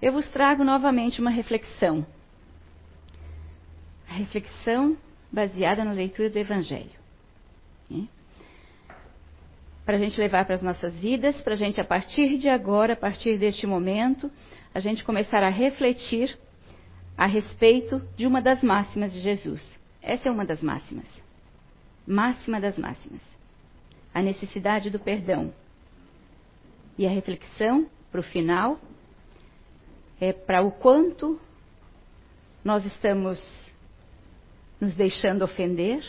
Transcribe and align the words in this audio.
eu 0.00 0.12
vos 0.12 0.28
trago 0.28 0.64
novamente 0.64 1.20
uma 1.20 1.30
reflexão. 1.30 2.06
A 4.08 4.14
reflexão 4.14 4.96
baseada 5.30 5.84
na 5.84 5.92
leitura 5.92 6.30
do 6.30 6.38
Evangelho. 6.38 6.98
Né? 7.90 8.08
Para 9.84 9.96
a 9.96 9.98
gente 9.98 10.18
levar 10.20 10.44
para 10.44 10.54
as 10.54 10.62
nossas 10.62 10.98
vidas, 10.98 11.40
para 11.40 11.54
a 11.54 11.56
gente, 11.56 11.80
a 11.80 11.84
partir 11.84 12.38
de 12.38 12.48
agora, 12.48 12.92
a 12.92 12.96
partir 12.96 13.38
deste 13.38 13.66
momento, 13.66 14.30
a 14.74 14.80
gente 14.80 15.04
começar 15.04 15.42
a 15.42 15.48
refletir 15.48 16.38
a 17.16 17.26
respeito 17.26 18.00
de 18.16 18.26
uma 18.26 18.40
das 18.40 18.62
máximas 18.62 19.12
de 19.12 19.20
Jesus. 19.20 19.78
Essa 20.00 20.28
é 20.28 20.32
uma 20.32 20.44
das 20.44 20.62
máximas. 20.62 21.08
Máxima 22.06 22.60
das 22.60 22.78
máximas. 22.78 23.22
A 24.14 24.22
necessidade 24.22 24.88
do 24.88 24.98
perdão. 24.98 25.52
E 26.96 27.06
a 27.06 27.10
reflexão, 27.10 27.86
para 28.10 28.20
o 28.20 28.22
final, 28.24 28.78
é 30.20 30.32
para 30.32 30.62
o 30.62 30.70
quanto 30.70 31.40
nós 32.64 32.84
estamos 32.84 33.38
nos 34.80 34.94
deixando 34.94 35.42
ofender, 35.42 36.02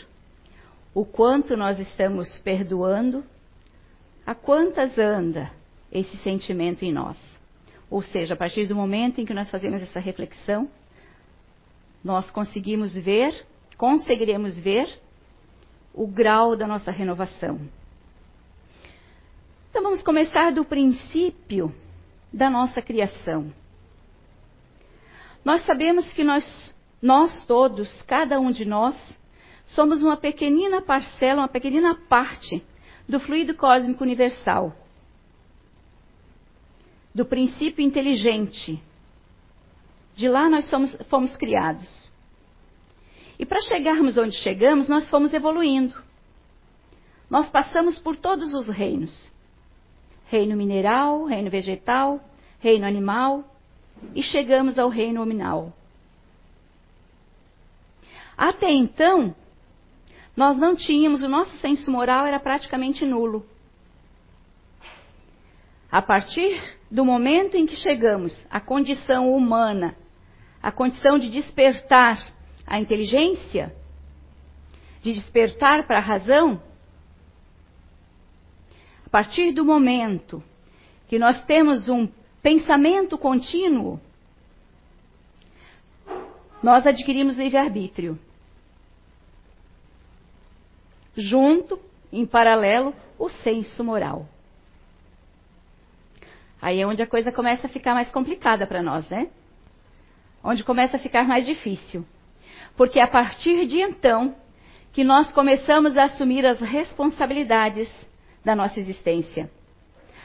o 0.94 1.04
quanto 1.04 1.56
nós 1.56 1.78
estamos 1.78 2.38
perdoando, 2.38 3.24
a 4.26 4.34
quantas 4.34 4.98
anda 4.98 5.50
esse 5.90 6.16
sentimento 6.18 6.84
em 6.84 6.92
nós. 6.92 7.18
Ou 7.88 8.02
seja, 8.02 8.34
a 8.34 8.36
partir 8.36 8.66
do 8.66 8.76
momento 8.76 9.20
em 9.20 9.24
que 9.24 9.34
nós 9.34 9.50
fazemos 9.50 9.82
essa 9.82 9.98
reflexão, 9.98 10.70
nós 12.02 12.30
conseguimos 12.30 12.94
ver, 12.94 13.44
conseguiremos 13.76 14.58
ver 14.58 14.88
o 15.92 16.06
grau 16.06 16.56
da 16.56 16.66
nossa 16.66 16.90
renovação. 16.90 17.60
Então 19.70 19.82
vamos 19.82 20.02
começar 20.02 20.52
do 20.52 20.64
princípio 20.64 21.74
da 22.32 22.48
nossa 22.48 22.80
criação. 22.80 23.52
Nós 25.44 25.64
sabemos 25.64 26.06
que 26.12 26.22
nós, 26.22 26.74
nós 27.00 27.44
todos, 27.46 28.02
cada 28.02 28.38
um 28.38 28.50
de 28.50 28.64
nós, 28.64 28.96
somos 29.64 30.02
uma 30.02 30.16
pequenina 30.16 30.82
parcela, 30.82 31.42
uma 31.42 31.48
pequenina 31.48 31.94
parte 32.08 32.62
do 33.08 33.18
fluido 33.18 33.54
cósmico 33.54 34.04
universal, 34.04 34.74
do 37.14 37.24
princípio 37.24 37.84
inteligente. 37.84 38.80
De 40.14 40.28
lá 40.28 40.48
nós 40.48 40.66
somos, 40.66 40.94
fomos 41.08 41.34
criados. 41.36 42.10
E 43.38 43.46
para 43.46 43.60
chegarmos 43.62 44.18
onde 44.18 44.36
chegamos, 44.36 44.86
nós 44.86 45.08
fomos 45.08 45.32
evoluindo. 45.32 45.94
Nós 47.30 47.48
passamos 47.48 47.98
por 47.98 48.16
todos 48.16 48.52
os 48.52 48.68
reinos: 48.68 49.32
reino 50.26 50.56
mineral, 50.56 51.24
reino 51.24 51.50
vegetal, 51.50 52.20
reino 52.58 52.86
animal, 52.86 53.49
e 54.14 54.22
chegamos 54.22 54.78
ao 54.78 54.88
reino 54.88 55.20
nominal. 55.20 55.72
Até 58.36 58.70
então, 58.70 59.34
nós 60.36 60.56
não 60.56 60.74
tínhamos, 60.74 61.22
o 61.22 61.28
nosso 61.28 61.56
senso 61.58 61.90
moral 61.90 62.24
era 62.24 62.40
praticamente 62.40 63.04
nulo. 63.04 63.46
A 65.92 66.00
partir 66.00 66.78
do 66.90 67.04
momento 67.04 67.56
em 67.56 67.66
que 67.66 67.76
chegamos 67.76 68.34
à 68.50 68.60
condição 68.60 69.30
humana, 69.34 69.94
à 70.62 70.72
condição 70.72 71.18
de 71.18 71.28
despertar 71.28 72.32
a 72.66 72.78
inteligência, 72.78 73.74
de 75.02 75.12
despertar 75.14 75.86
para 75.86 75.98
a 75.98 76.02
razão, 76.02 76.62
a 79.04 79.10
partir 79.10 79.52
do 79.52 79.64
momento 79.64 80.42
que 81.08 81.18
nós 81.18 81.42
temos 81.44 81.88
um 81.88 82.06
pensamento 82.42 83.18
contínuo, 83.18 84.00
nós 86.62 86.86
adquirimos 86.86 87.36
livre-arbítrio. 87.36 88.18
Junto, 91.16 91.78
em 92.12 92.26
paralelo, 92.26 92.94
o 93.18 93.28
senso 93.28 93.82
moral. 93.82 94.26
Aí 96.60 96.80
é 96.80 96.86
onde 96.86 97.02
a 97.02 97.06
coisa 97.06 97.32
começa 97.32 97.66
a 97.66 97.70
ficar 97.70 97.94
mais 97.94 98.10
complicada 98.10 98.66
para 98.66 98.82
nós, 98.82 99.08
né? 99.08 99.30
Onde 100.44 100.62
começa 100.62 100.96
a 100.96 101.00
ficar 101.00 101.26
mais 101.26 101.46
difícil. 101.46 102.06
Porque 102.76 102.98
é 102.98 103.02
a 103.02 103.08
partir 103.08 103.66
de 103.66 103.80
então 103.80 104.34
que 104.92 105.04
nós 105.04 105.32
começamos 105.32 105.96
a 105.96 106.04
assumir 106.04 106.44
as 106.44 106.60
responsabilidades 106.60 107.88
da 108.44 108.54
nossa 108.54 108.78
existência 108.80 109.50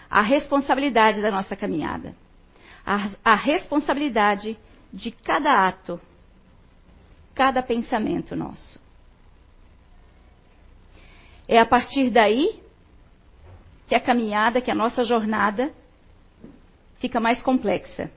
a 0.09 0.21
responsabilidade 0.21 1.21
da 1.21 1.31
nossa 1.31 1.55
caminhada, 1.55 2.15
a, 2.85 3.09
a 3.23 3.35
responsabilidade 3.35 4.57
de 4.93 5.11
cada 5.11 5.67
ato, 5.67 5.99
cada 7.33 7.61
pensamento 7.61 8.35
nosso. 8.35 8.83
É 11.47 11.59
a 11.59 11.65
partir 11.65 12.09
daí 12.09 12.61
que 13.87 13.95
a 13.95 13.99
caminhada, 13.99 14.61
que 14.61 14.71
a 14.71 14.75
nossa 14.75 15.03
jornada 15.03 15.71
fica 16.99 17.19
mais 17.19 17.41
complexa. 17.41 18.09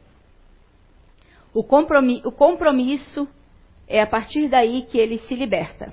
O 1.52 1.62
compromisso, 1.64 2.28
o 2.28 2.32
compromisso 2.32 3.28
é 3.86 4.00
a 4.00 4.06
partir 4.06 4.48
daí 4.48 4.82
que 4.82 4.98
ele 4.98 5.18
se 5.18 5.34
liberta. 5.34 5.92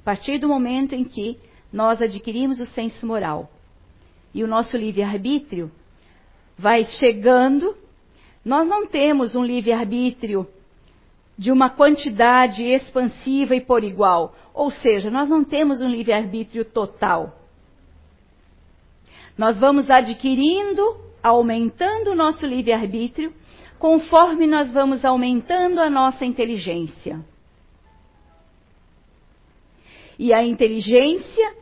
A 0.00 0.02
partir 0.04 0.38
do 0.38 0.48
momento 0.48 0.94
em 0.94 1.04
que 1.04 1.38
nós 1.72 2.02
adquirimos 2.02 2.60
o 2.60 2.66
senso 2.66 3.06
moral 3.06 3.50
e 4.34 4.44
o 4.44 4.46
nosso 4.46 4.76
livre-arbítrio 4.76 5.70
vai 6.56 6.84
chegando, 6.84 7.76
nós 8.44 8.66
não 8.68 8.86
temos 8.86 9.34
um 9.34 9.44
livre-arbítrio 9.44 10.46
de 11.36 11.50
uma 11.50 11.70
quantidade 11.70 12.62
expansiva 12.62 13.54
e 13.56 13.60
por 13.60 13.82
igual. 13.82 14.34
Ou 14.52 14.70
seja, 14.70 15.10
nós 15.10 15.30
não 15.30 15.42
temos 15.42 15.80
um 15.80 15.88
livre-arbítrio 15.88 16.64
total. 16.64 17.34
Nós 19.38 19.58
vamos 19.58 19.88
adquirindo, 19.88 20.82
aumentando 21.22 22.10
o 22.10 22.14
nosso 22.14 22.44
livre-arbítrio, 22.44 23.32
conforme 23.78 24.46
nós 24.46 24.70
vamos 24.70 25.02
aumentando 25.02 25.80
a 25.80 25.88
nossa 25.88 26.26
inteligência. 26.26 27.24
E 30.18 30.34
a 30.34 30.44
inteligência 30.44 31.54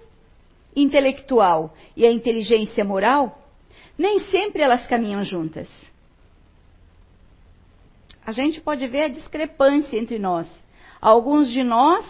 intelectual 0.83 1.75
e 1.97 2.07
a 2.07 2.13
inteligência 2.13 2.85
moral, 2.85 3.39
nem 3.97 4.21
sempre 4.31 4.63
elas 4.63 4.87
caminham 4.87 5.25
juntas. 5.25 5.69
A 8.25 8.33
gente 8.33 8.61
pode 8.61 8.87
ver 8.87 9.05
a 9.05 9.09
discrepância 9.09 9.99
entre 9.99 10.19
nós. 10.19 10.47
Alguns 11.01 11.51
de 11.51 11.65
nós 11.65 12.05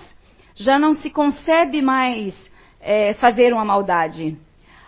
já 0.55 0.79
não 0.79 0.95
se 0.95 1.11
concebe 1.11 1.81
mais 1.81 2.35
é, 2.81 3.15
fazer 3.15 3.53
uma 3.53 3.65
maldade. 3.65 4.37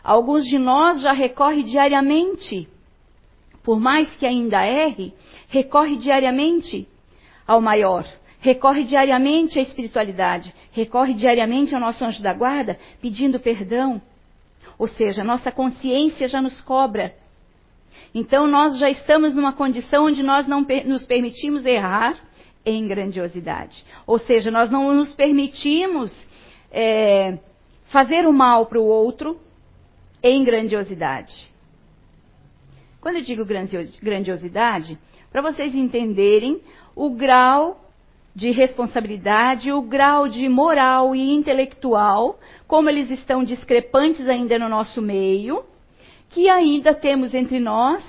Alguns 0.03 0.45
de 0.45 0.59
nós 0.59 1.01
já 1.03 1.13
recorre 1.13 1.63
diariamente, 1.63 2.69
por 3.63 3.79
mais 3.79 4.11
que 4.17 4.27
ainda 4.27 4.65
erre, 4.65 5.13
recorre 5.49 5.97
diariamente 5.97 6.89
ao 7.47 7.61
maior 7.61 8.05
recorre 8.41 8.85
diariamente 8.85 9.59
à 9.59 9.63
espiritualidade, 9.63 10.53
recorre 10.73 11.15
diariamente 11.15 11.75
ao 11.75 11.81
nosso 11.81 12.05
anjo 12.05 12.23
da 12.23 12.33
guarda 12.33 12.79
pedindo 13.01 13.41
perdão. 13.41 14.01
Ou 14.79 14.89
seja, 14.89 15.25
nossa 15.25 15.53
consciência 15.53 16.29
já 16.29 16.41
nos 16.41 16.61
cobra. 16.61 17.15
Então 18.15 18.47
nós 18.47 18.79
já 18.79 18.89
estamos 18.89 19.35
numa 19.35 19.53
condição 19.53 20.07
onde 20.07 20.23
nós 20.23 20.47
não 20.47 20.67
nos 20.87 21.05
permitimos 21.05 21.65
errar 21.65 22.17
em 22.65 22.87
grandiosidade. 22.87 23.85
Ou 24.07 24.19
seja, 24.19 24.51
nós 24.51 24.71
não 24.71 24.95
nos 24.95 25.15
permitimos 25.15 26.15
é, 26.71 27.39
fazer 27.87 28.27
o 28.27 28.33
mal 28.33 28.67
para 28.67 28.81
o 28.81 28.85
outro 28.85 29.39
em 30.23 30.45
grandiosidade. 30.45 31.51
Quando 33.01 33.17
eu 33.17 33.23
digo 33.23 33.47
grandiosidade, 33.47 34.99
para 35.33 35.41
vocês 35.41 35.75
entenderem 35.75 36.61
o 36.95 37.11
grau 37.11 37.90
de 38.35 38.51
responsabilidade, 38.51 39.73
o 39.73 39.83
grau 39.83 40.29
de 40.29 40.49
moral 40.49 41.15
e 41.15 41.33
intelectual, 41.33 42.39
como 42.67 42.89
eles 42.89 43.11
estão 43.11 43.43
discrepantes 43.43 44.29
ainda 44.29 44.59
no 44.59 44.69
nosso 44.69 45.03
meio, 45.03 45.65
que 46.29 46.49
ainda 46.49 46.95
temos 46.95 47.35
entre 47.35 47.59
nós 47.59 48.05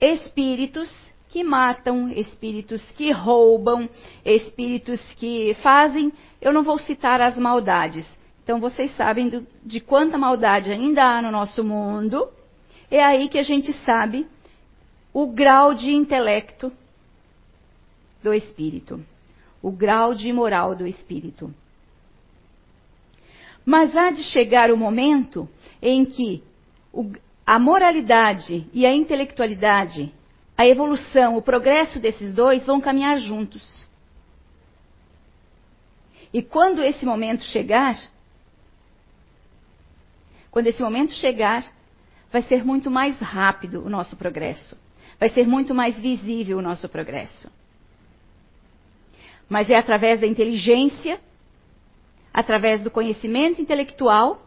espíritos 0.00 0.94
que 1.28 1.42
matam, 1.42 2.08
espíritos 2.10 2.82
que 2.92 3.10
roubam, 3.10 3.88
espíritos 4.24 5.00
que 5.14 5.54
fazem. 5.62 6.12
Eu 6.40 6.52
não 6.52 6.62
vou 6.62 6.78
citar 6.78 7.20
as 7.20 7.36
maldades. 7.36 8.08
Então 8.42 8.60
vocês 8.60 8.94
sabem 8.96 9.28
do, 9.28 9.46
de 9.64 9.80
quanta 9.80 10.16
maldade 10.16 10.70
ainda 10.70 11.02
há 11.02 11.20
no 11.20 11.32
nosso 11.32 11.64
mundo. 11.64 12.28
É 12.90 13.04
aí 13.04 13.28
que 13.28 13.38
a 13.38 13.42
gente 13.42 13.72
sabe 13.84 14.26
o 15.12 15.26
grau 15.26 15.74
de 15.74 15.90
intelecto 15.90 16.72
do 18.26 18.34
espírito, 18.34 19.00
o 19.62 19.70
grau 19.70 20.12
de 20.12 20.32
moral 20.32 20.74
do 20.74 20.84
espírito. 20.84 21.54
Mas 23.64 23.96
há 23.96 24.10
de 24.10 24.24
chegar 24.24 24.72
o 24.72 24.76
momento 24.76 25.48
em 25.80 26.04
que 26.04 26.42
a 27.46 27.56
moralidade 27.58 28.66
e 28.72 28.84
a 28.84 28.92
intelectualidade 28.92 30.12
a 30.58 30.66
evolução, 30.66 31.36
o 31.36 31.42
progresso 31.42 32.00
desses 32.00 32.34
dois 32.34 32.64
vão 32.64 32.80
caminhar 32.80 33.18
juntos. 33.18 33.86
E 36.32 36.42
quando 36.42 36.82
esse 36.82 37.04
momento 37.04 37.44
chegar, 37.44 37.94
quando 40.50 40.66
esse 40.66 40.82
momento 40.82 41.12
chegar, 41.12 41.64
vai 42.32 42.42
ser 42.42 42.64
muito 42.64 42.90
mais 42.90 43.18
rápido 43.18 43.84
o 43.84 43.90
nosso 43.90 44.16
progresso. 44.16 44.76
Vai 45.20 45.28
ser 45.28 45.46
muito 45.46 45.74
mais 45.74 45.98
visível 45.98 46.56
o 46.56 46.62
nosso 46.62 46.88
progresso. 46.88 47.50
Mas 49.48 49.70
é 49.70 49.76
através 49.76 50.20
da 50.20 50.26
inteligência, 50.26 51.20
através 52.32 52.82
do 52.82 52.90
conhecimento 52.90 53.60
intelectual, 53.60 54.42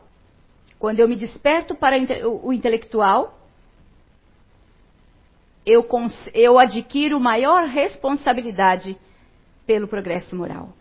quando 0.78 1.00
eu 1.00 1.08
me 1.08 1.16
desperto 1.16 1.76
para 1.76 1.98
o 2.26 2.54
intelectual, 2.54 3.38
eu, 5.66 5.88
eu 6.34 6.58
adquiro 6.58 7.20
maior 7.20 7.66
responsabilidade 7.66 8.98
pelo 9.66 9.88
progresso 9.88 10.36
moral. 10.36 10.74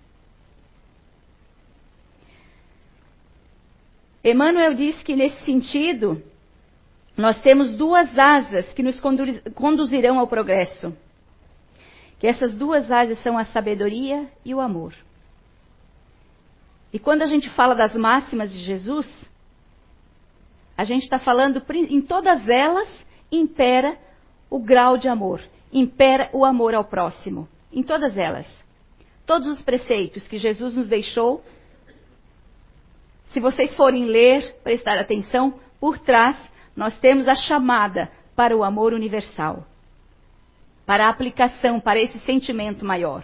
Emmanuel 4.22 4.74
diz 4.74 5.02
que, 5.02 5.14
nesse 5.14 5.44
sentido, 5.44 6.22
nós 7.16 7.40
temos 7.40 7.76
duas 7.76 8.16
asas 8.18 8.72
que 8.72 8.82
nos 8.82 9.00
conduzirão 9.54 10.18
ao 10.18 10.26
progresso. 10.26 10.94
Que 12.18 12.26
essas 12.26 12.54
duas 12.54 12.90
asas 12.90 13.22
são 13.22 13.38
a 13.38 13.44
sabedoria 13.46 14.28
e 14.44 14.54
o 14.54 14.60
amor. 14.60 14.94
E 16.92 16.98
quando 16.98 17.22
a 17.22 17.26
gente 17.26 17.48
fala 17.50 17.74
das 17.74 17.94
máximas 17.94 18.50
de 18.52 18.58
Jesus, 18.58 19.08
a 20.76 20.84
gente 20.84 21.02
está 21.02 21.18
falando, 21.18 21.62
em 21.74 22.00
todas 22.00 22.48
elas, 22.48 22.88
impera 23.30 23.96
o 24.48 24.58
grau 24.58 24.96
de 24.96 25.08
amor, 25.08 25.42
impera 25.72 26.30
o 26.32 26.44
amor 26.44 26.74
ao 26.74 26.84
próximo. 26.84 27.48
Em 27.72 27.82
todas 27.82 28.16
elas. 28.16 28.46
Todos 29.26 29.48
os 29.48 29.62
preceitos 29.62 30.26
que 30.26 30.38
Jesus 30.38 30.74
nos 30.74 30.88
deixou, 30.88 31.44
se 33.32 33.40
vocês 33.40 33.74
forem 33.76 34.06
ler, 34.06 34.56
prestar 34.64 34.98
atenção, 34.98 35.54
por 35.78 35.98
trás 35.98 36.36
nós 36.74 36.98
temos 36.98 37.28
a 37.28 37.34
chamada 37.34 38.10
para 38.34 38.56
o 38.56 38.64
amor 38.64 38.94
universal, 38.94 39.66
para 40.88 41.04
a 41.04 41.10
aplicação, 41.10 41.78
para 41.78 42.00
esse 42.00 42.18
sentimento 42.20 42.82
maior, 42.82 43.22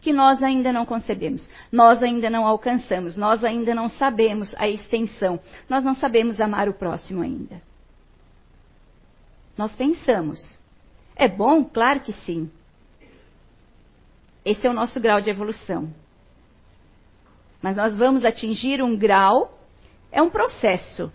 que 0.00 0.12
nós 0.12 0.40
ainda 0.44 0.72
não 0.72 0.86
concebemos, 0.86 1.50
nós 1.72 2.00
ainda 2.00 2.30
não 2.30 2.46
alcançamos, 2.46 3.16
nós 3.16 3.42
ainda 3.42 3.74
não 3.74 3.88
sabemos 3.88 4.54
a 4.56 4.68
extensão, 4.68 5.40
nós 5.68 5.82
não 5.82 5.96
sabemos 5.96 6.40
amar 6.40 6.68
o 6.68 6.74
próximo 6.74 7.20
ainda. 7.20 7.60
Nós 9.58 9.74
pensamos. 9.74 10.38
É 11.16 11.26
bom? 11.26 11.64
Claro 11.64 11.98
que 12.02 12.12
sim. 12.12 12.48
Esse 14.44 14.64
é 14.64 14.70
o 14.70 14.72
nosso 14.72 15.00
grau 15.00 15.20
de 15.20 15.30
evolução. 15.30 15.92
Mas 17.60 17.76
nós 17.76 17.98
vamos 17.98 18.24
atingir 18.24 18.80
um 18.80 18.96
grau, 18.96 19.58
é 20.12 20.22
um 20.22 20.30
processo. 20.30 21.12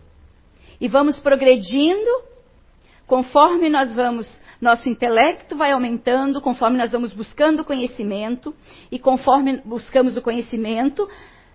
E 0.82 0.90
vamos 0.90 1.18
progredindo 1.22 2.28
conforme 3.08 3.70
nós 3.70 3.96
vamos, 3.96 4.28
nosso 4.60 4.90
intelecto 4.90 5.56
vai 5.56 5.72
aumentando, 5.72 6.42
conforme 6.42 6.78
nós 6.78 6.92
vamos 6.92 7.14
buscando 7.14 7.64
conhecimento, 7.64 8.56
e 8.92 8.98
conforme 8.98 9.62
buscamos 9.64 10.18
o 10.18 10.22
conhecimento, 10.22 11.08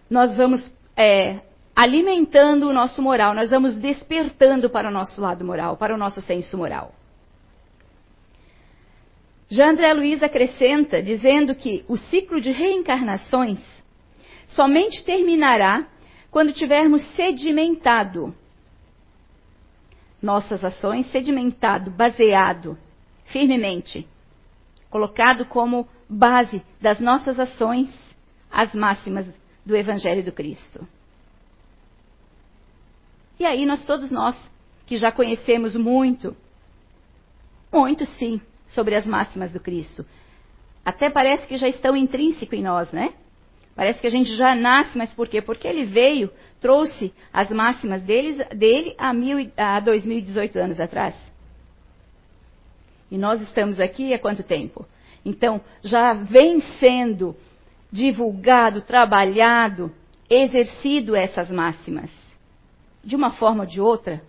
nós 0.08 0.37
vamos 0.37 0.72
é, 0.96 1.40
alimentando 1.75 2.69
o 2.69 2.72
nosso 2.72 3.02
moral, 3.02 3.34
nós 3.34 3.50
vamos 3.50 3.76
despertando 3.76 4.70
para 4.70 4.88
o 4.88 4.93
nosso 4.93 5.20
lado 5.20 5.44
moral, 5.44 5.76
para 5.76 5.94
o 5.94 5.99
nosso 5.99 6.20
senso 6.20 6.56
moral. 6.56 6.94
Já 9.49 9.69
André 9.69 9.93
Luiz 9.93 10.22
acrescenta, 10.22 11.02
dizendo 11.02 11.54
que 11.54 11.84
o 11.88 11.96
ciclo 11.96 12.40
de 12.40 12.50
reencarnações 12.50 13.60
somente 14.49 15.04
terminará 15.04 15.87
quando 16.31 16.52
tivermos 16.52 17.02
sedimentado 17.14 18.34
nossas 20.22 20.64
ações, 20.64 21.10
sedimentado, 21.10 21.90
baseado 21.90 22.78
firmemente, 23.32 24.06
colocado 24.90 25.46
como 25.46 25.88
base 26.08 26.62
das 26.81 27.00
nossas 27.00 27.40
ações 27.40 27.90
as 28.50 28.75
máximas 28.75 29.26
do 29.64 29.75
Evangelho 29.75 30.23
do 30.23 30.31
Cristo. 30.31 30.87
E 33.40 33.46
aí 33.46 33.64
nós 33.64 33.84
todos 33.87 34.11
nós 34.11 34.37
que 34.87 34.96
já 34.99 35.11
conhecemos 35.11 35.75
muito, 35.75 36.37
muito 37.73 38.05
sim, 38.05 38.40
sobre 38.69 38.94
as 38.94 39.06
máximas 39.06 39.52
do 39.52 39.61
Cristo. 39.61 40.05
Até 40.85 41.08
parece 41.08 41.46
que 41.46 41.56
já 41.56 41.69
estão 41.69 41.96
intrínseco 41.96 42.55
em 42.55 42.62
nós, 42.62 42.93
né? 42.93 43.14
Parece 43.75 44.00
que 44.00 44.06
a 44.06 44.11
gente 44.11 44.35
já 44.37 44.55
nasce, 44.55 44.99
mas 44.99 45.14
por 45.14 45.28
quê? 45.28 45.40
Porque 45.40 45.67
ele 45.67 45.85
veio, 45.85 46.31
trouxe 46.61 47.12
as 47.32 47.49
máximas 47.50 48.02
deles, 48.02 48.37
dele 48.49 48.94
há, 48.99 49.14
mil, 49.14 49.50
há 49.56 49.81
2018 49.81 50.58
anos 50.58 50.78
atrás. 50.78 51.14
E 53.12 53.19
nós 53.19 53.43
estamos 53.43 53.79
aqui 53.79 54.14
há 54.14 54.19
quanto 54.19 54.43
tempo? 54.43 54.87
Então, 55.23 55.61
já 55.82 56.14
vem 56.14 56.62
sendo 56.81 57.37
divulgado, 57.93 58.81
trabalhado, 58.81 59.93
exercido 60.31 61.14
essas 61.14 61.50
máximas 61.50 62.11
de 63.05 63.14
uma 63.14 63.31
forma 63.32 63.64
ou 63.64 63.69
de 63.69 63.82
outra, 63.82 64.23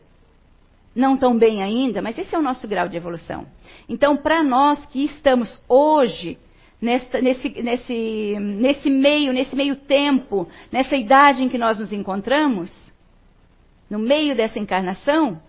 não 0.93 1.15
tão 1.15 1.37
bem 1.37 1.63
ainda, 1.63 2.01
mas 2.01 2.17
esse 2.17 2.35
é 2.35 2.37
o 2.37 2.41
nosso 2.41 2.67
grau 2.67 2.89
de 2.89 2.97
evolução. 2.97 3.47
Então, 3.87 4.17
para 4.17 4.43
nós 4.43 4.85
que 4.87 5.05
estamos 5.05 5.61
hoje 5.69 6.37
nesse, 6.81 7.21
nesse, 7.21 8.37
nesse 8.37 8.89
meio, 8.89 9.31
nesse 9.31 9.55
meio 9.55 9.77
tempo, 9.77 10.45
nessa 10.69 10.97
idade 10.97 11.41
em 11.41 11.47
que 11.47 11.57
nós 11.57 11.79
nos 11.79 11.93
encontramos, 11.93 12.69
no 13.89 13.97
meio 13.97 14.35
dessa 14.35 14.59
encarnação, 14.59 15.41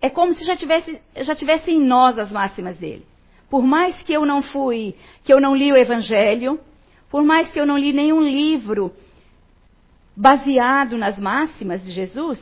é 0.00 0.08
como 0.08 0.32
se 0.34 0.44
já 0.44 0.56
tivesse, 0.56 1.00
já 1.16 1.34
tivesse 1.34 1.70
em 1.70 1.80
nós 1.80 2.18
as 2.18 2.30
máximas 2.30 2.76
dele. 2.76 3.04
Por 3.50 3.62
mais 3.62 4.00
que 4.02 4.12
eu 4.12 4.24
não 4.24 4.42
fui, 4.42 4.94
que 5.24 5.32
eu 5.32 5.40
não 5.40 5.56
li 5.56 5.72
o 5.72 5.76
Evangelho, 5.76 6.60
por 7.10 7.22
mais 7.22 7.50
que 7.50 7.58
eu 7.58 7.66
não 7.66 7.78
li 7.78 7.92
nenhum 7.92 8.20
livro 8.20 8.92
baseado 10.16 10.98
nas 10.98 11.18
máximas 11.18 11.82
de 11.82 11.90
Jesus, 11.90 12.40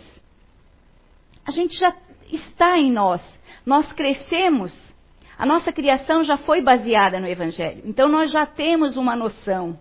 a 1.45 1.51
gente 1.51 1.79
já 1.79 1.95
está 2.31 2.79
em 2.79 2.91
nós. 2.91 3.23
Nós 3.65 3.91
crescemos, 3.93 4.77
a 5.39 5.47
nossa 5.47 5.73
criação 5.73 6.25
já 6.25 6.37
foi 6.37 6.61
baseada 6.61 7.21
no 7.21 7.27
Evangelho. 7.27 7.83
Então 7.85 8.09
nós 8.09 8.31
já 8.31 8.45
temos 8.45 8.97
uma 8.97 9.15
noção. 9.15 9.79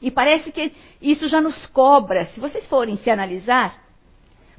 E 0.00 0.10
parece 0.10 0.50
que 0.50 0.72
isso 1.00 1.28
já 1.28 1.40
nos 1.40 1.66
cobra. 1.66 2.26
Se 2.26 2.40
vocês 2.40 2.66
forem 2.66 2.96
se 2.96 3.08
analisar, 3.08 3.81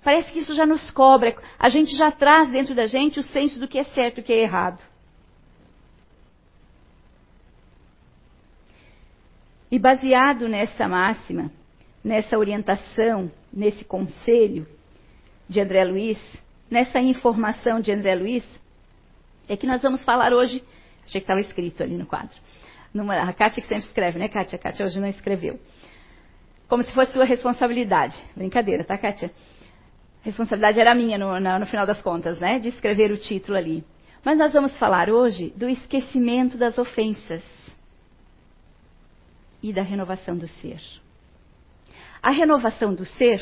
parece 0.03 0.31
que 0.31 0.39
isso 0.39 0.53
já 0.53 0.65
nos 0.65 0.91
cobra. 0.91 1.35
A 1.57 1.69
gente 1.69 1.95
já 1.95 2.11
traz 2.11 2.49
dentro 2.51 2.75
da 2.75 2.85
gente 2.85 3.19
o 3.19 3.23
senso 3.23 3.59
do 3.59 3.67
que 3.67 3.77
é 3.77 3.83
certo 3.83 4.17
e 4.17 4.21
o 4.21 4.23
que 4.23 4.33
é 4.33 4.41
errado. 4.41 4.83
E 9.71 9.79
baseado 9.79 10.47
nessa 10.47 10.87
máxima, 10.87 11.51
nessa 12.03 12.37
orientação, 12.37 13.31
nesse 13.51 13.83
conselho 13.83 14.67
de 15.49 15.59
André 15.59 15.83
Luiz, 15.83 16.19
nessa 16.69 16.99
informação 16.99 17.79
de 17.79 17.91
André 17.91 18.13
Luiz, 18.15 18.45
é 19.47 19.57
que 19.57 19.65
nós 19.65 19.81
vamos 19.81 20.03
falar 20.03 20.33
hoje. 20.33 20.63
Achei 21.03 21.19
que 21.19 21.25
estava 21.25 21.41
escrito 21.41 21.81
ali 21.81 21.97
no 21.97 22.05
quadro. 22.05 22.37
Numa, 22.93 23.15
a 23.15 23.33
Kátia 23.33 23.61
que 23.61 23.67
sempre 23.67 23.85
escreve, 23.85 24.19
né, 24.19 24.27
Kátia? 24.27 24.57
A 24.57 24.59
Kátia 24.59 24.85
hoje 24.85 24.99
não 24.99 25.07
escreveu. 25.07 25.59
Como 26.67 26.83
se 26.83 26.93
fosse 26.93 27.11
sua 27.13 27.25
responsabilidade. 27.25 28.15
Brincadeira, 28.35 28.83
tá, 28.83 28.97
Kátia? 28.97 29.31
Responsabilidade 30.23 30.79
era 30.79 30.95
minha 30.95 31.17
no, 31.17 31.39
no, 31.39 31.59
no 31.59 31.65
final 31.65 31.85
das 31.85 32.01
contas, 32.01 32.39
né? 32.39 32.57
De 32.57 32.69
escrever 32.69 33.11
o 33.11 33.17
título 33.17 33.57
ali. 33.57 33.83
Mas 34.23 34.37
nós 34.37 34.53
vamos 34.53 34.75
falar 34.77 35.09
hoje 35.09 35.53
do 35.55 35.67
esquecimento 35.67 36.57
das 36.57 36.77
ofensas 36.77 37.43
e 39.61 39.73
da 39.73 39.81
renovação 39.81 40.37
do 40.37 40.47
ser. 40.47 40.81
A 42.21 42.31
renovação 42.31 42.93
do 42.93 43.05
ser, 43.05 43.41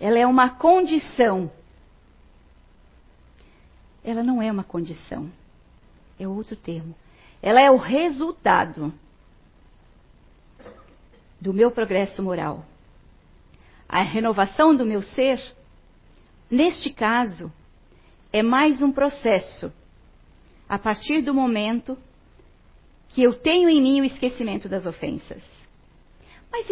ela 0.00 0.18
é 0.18 0.26
uma 0.26 0.50
condição. 0.50 1.50
Ela 4.04 4.22
não 4.22 4.40
é 4.40 4.50
uma 4.52 4.62
condição. 4.62 5.30
É 6.18 6.28
outro 6.28 6.54
termo. 6.54 6.94
Ela 7.42 7.60
é 7.60 7.70
o 7.70 7.76
resultado 7.76 8.94
do 11.40 11.52
meu 11.52 11.72
progresso 11.72 12.22
moral. 12.22 12.64
A 13.88 14.02
renovação 14.02 14.76
do 14.76 14.84
meu 14.84 15.02
ser, 15.02 15.40
neste 16.50 16.90
caso, 16.90 17.50
é 18.30 18.42
mais 18.42 18.82
um 18.82 18.92
processo. 18.92 19.72
A 20.68 20.78
partir 20.78 21.22
do 21.22 21.32
momento 21.32 21.96
que 23.08 23.22
eu 23.22 23.32
tenho 23.32 23.68
em 23.70 23.80
mim 23.80 24.00
o 24.02 24.04
esquecimento 24.04 24.68
das 24.68 24.84
ofensas. 24.84 25.42
Mas 26.52 26.66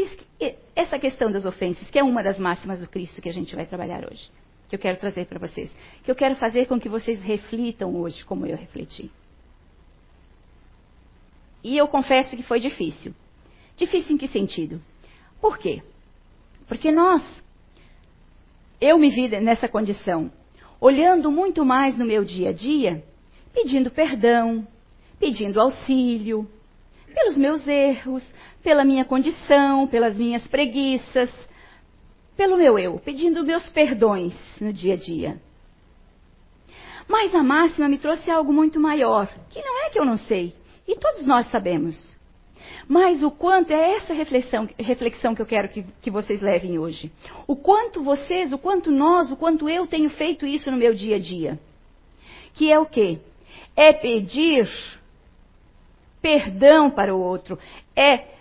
essa 0.75 0.99
questão 0.99 1.30
das 1.30 1.46
ofensas, 1.46 1.88
que 1.90 1.99
é 1.99 2.02
uma 2.02 2.23
das 2.23 2.38
máximas 2.38 2.80
do 2.80 2.88
Cristo 2.88 3.23
que 3.23 3.28
a 3.28 3.32
gente 3.32 3.54
vai 3.54 3.64
trabalhar 3.66 4.04
hoje. 4.04 4.30
que 4.68 4.75
eu 4.75 4.80
quero 4.80 4.99
trazer 4.99 5.26
para 5.26 5.38
vocês, 5.38 5.70
que 6.02 6.11
eu 6.11 6.14
quero 6.16 6.35
fazer 6.37 6.66
com 6.66 6.78
que 6.78 6.88
vocês 6.88 7.23
reflitam 7.23 7.94
hoje, 7.94 8.25
como 8.25 8.46
eu 8.46 8.56
refleti. 8.56 9.11
E 11.62 11.76
eu 11.76 11.87
confesso 11.88 12.37
que 12.37 12.42
foi 12.42 12.58
difícil. 12.58 13.14
Difícil 13.76 14.16
em 14.16 14.18
que 14.18 14.26
sentido? 14.28 14.82
Por 15.40 15.56
quê? 15.58 15.82
Porque 16.68 16.90
nós, 16.90 17.23
eu 18.80 18.99
me 18.99 19.11
vi 19.11 19.28
nessa 19.40 19.68
condição, 19.68 20.30
olhando 20.80 21.30
muito 21.30 21.64
mais 21.64 21.96
no 21.96 22.04
meu 22.04 22.25
dia 22.25 22.50
a 22.50 22.52
dia, 22.52 23.04
pedindo 23.52 23.90
perdão, 23.90 24.66
pedindo 25.18 25.61
auxílio, 25.61 26.49
pelos 27.14 27.37
meus 27.37 27.66
erros, 27.66 28.35
pela 28.62 28.85
minha 28.85 29.04
condição, 29.04 29.87
pelas 29.87 30.18
minhas 30.18 30.46
preguiças, 30.49 31.30
pelo 32.37 32.58
meu 32.58 32.78
eu, 32.78 32.99
pedindo 32.99 33.44
meus 33.44 33.68
perdões 33.70 34.35
no 34.61 34.73
dia 34.73 34.94
a 34.94 34.96
dia. 34.96 35.40
Mas 37.08 37.35
a 37.35 37.42
máxima 37.42 37.88
me 37.88 37.99
trouxe 37.99 38.30
algo 38.30 38.52
muito 38.52 38.78
maior, 38.78 39.28
que 39.49 39.62
não 39.62 39.85
é 39.85 39.90
que 39.90 39.99
eu 39.99 40.04
não 40.04 40.18
sei, 40.18 40.54
e 40.87 40.96
todos 40.96 41.26
nós 41.26 41.50
sabemos. 41.50 42.15
Mas 42.88 43.22
o 43.22 43.30
quanto, 43.30 43.72
é 43.72 43.96
essa 43.96 44.14
reflexão, 44.14 44.68
reflexão 44.78 45.34
que 45.34 45.42
eu 45.42 45.46
quero 45.46 45.68
que, 45.68 45.84
que 46.00 46.10
vocês 46.10 46.40
levem 46.40 46.78
hoje. 46.78 47.10
O 47.46 47.56
quanto 47.56 48.02
vocês, 48.02 48.52
o 48.52 48.58
quanto 48.58 48.90
nós, 48.90 49.30
o 49.30 49.36
quanto 49.36 49.68
eu 49.68 49.86
tenho 49.86 50.10
feito 50.10 50.46
isso 50.46 50.70
no 50.70 50.76
meu 50.76 50.94
dia 50.94 51.16
a 51.16 51.18
dia. 51.18 51.58
Que 52.54 52.72
é 52.72 52.78
o 52.78 52.86
quê? 52.86 53.18
É 53.75 53.92
pedir 53.92 54.68
perdão 56.20 56.90
para 56.90 57.14
o 57.14 57.20
outro, 57.20 57.58
é 57.94 58.36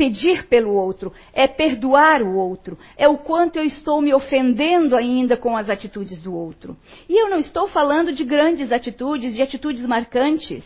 pedir 0.00 0.46
pelo 0.46 0.72
outro, 0.72 1.12
é 1.30 1.46
perdoar 1.46 2.22
o 2.22 2.34
outro, 2.34 2.78
é 2.96 3.06
o 3.06 3.18
quanto 3.18 3.56
eu 3.56 3.64
estou 3.64 4.00
me 4.00 4.14
ofendendo 4.14 4.96
ainda 4.96 5.36
com 5.36 5.54
as 5.54 5.68
atitudes 5.68 6.22
do 6.22 6.34
outro. 6.34 6.74
E 7.06 7.22
eu 7.22 7.28
não 7.28 7.38
estou 7.38 7.68
falando 7.68 8.10
de 8.10 8.24
grandes 8.24 8.72
atitudes, 8.72 9.34
de 9.34 9.42
atitudes 9.42 9.84
marcantes. 9.84 10.64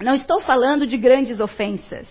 Não 0.00 0.14
estou 0.14 0.40
falando 0.42 0.86
de 0.86 0.96
grandes 0.96 1.40
ofensas. 1.40 2.06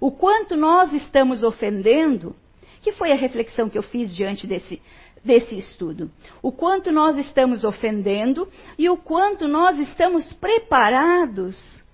O 0.00 0.10
quanto 0.10 0.56
nós 0.56 0.92
estamos 0.92 1.42
ofendendo, 1.42 2.34
que 2.82 2.92
foi 2.92 3.12
a 3.12 3.16
reflexão 3.16 3.68
que 3.68 3.76
eu 3.76 3.82
fiz 3.82 4.14
diante 4.14 4.46
desse, 4.46 4.80
desse 5.24 5.56
estudo. 5.56 6.10
O 6.42 6.50
quanto 6.50 6.90
nós 6.90 7.18
estamos 7.18 7.64
ofendendo 7.64 8.48
e 8.78 8.88
o 8.88 8.96
quanto 8.96 9.46
nós 9.46 9.78
estamos 9.78 10.32
preparados 10.34 11.84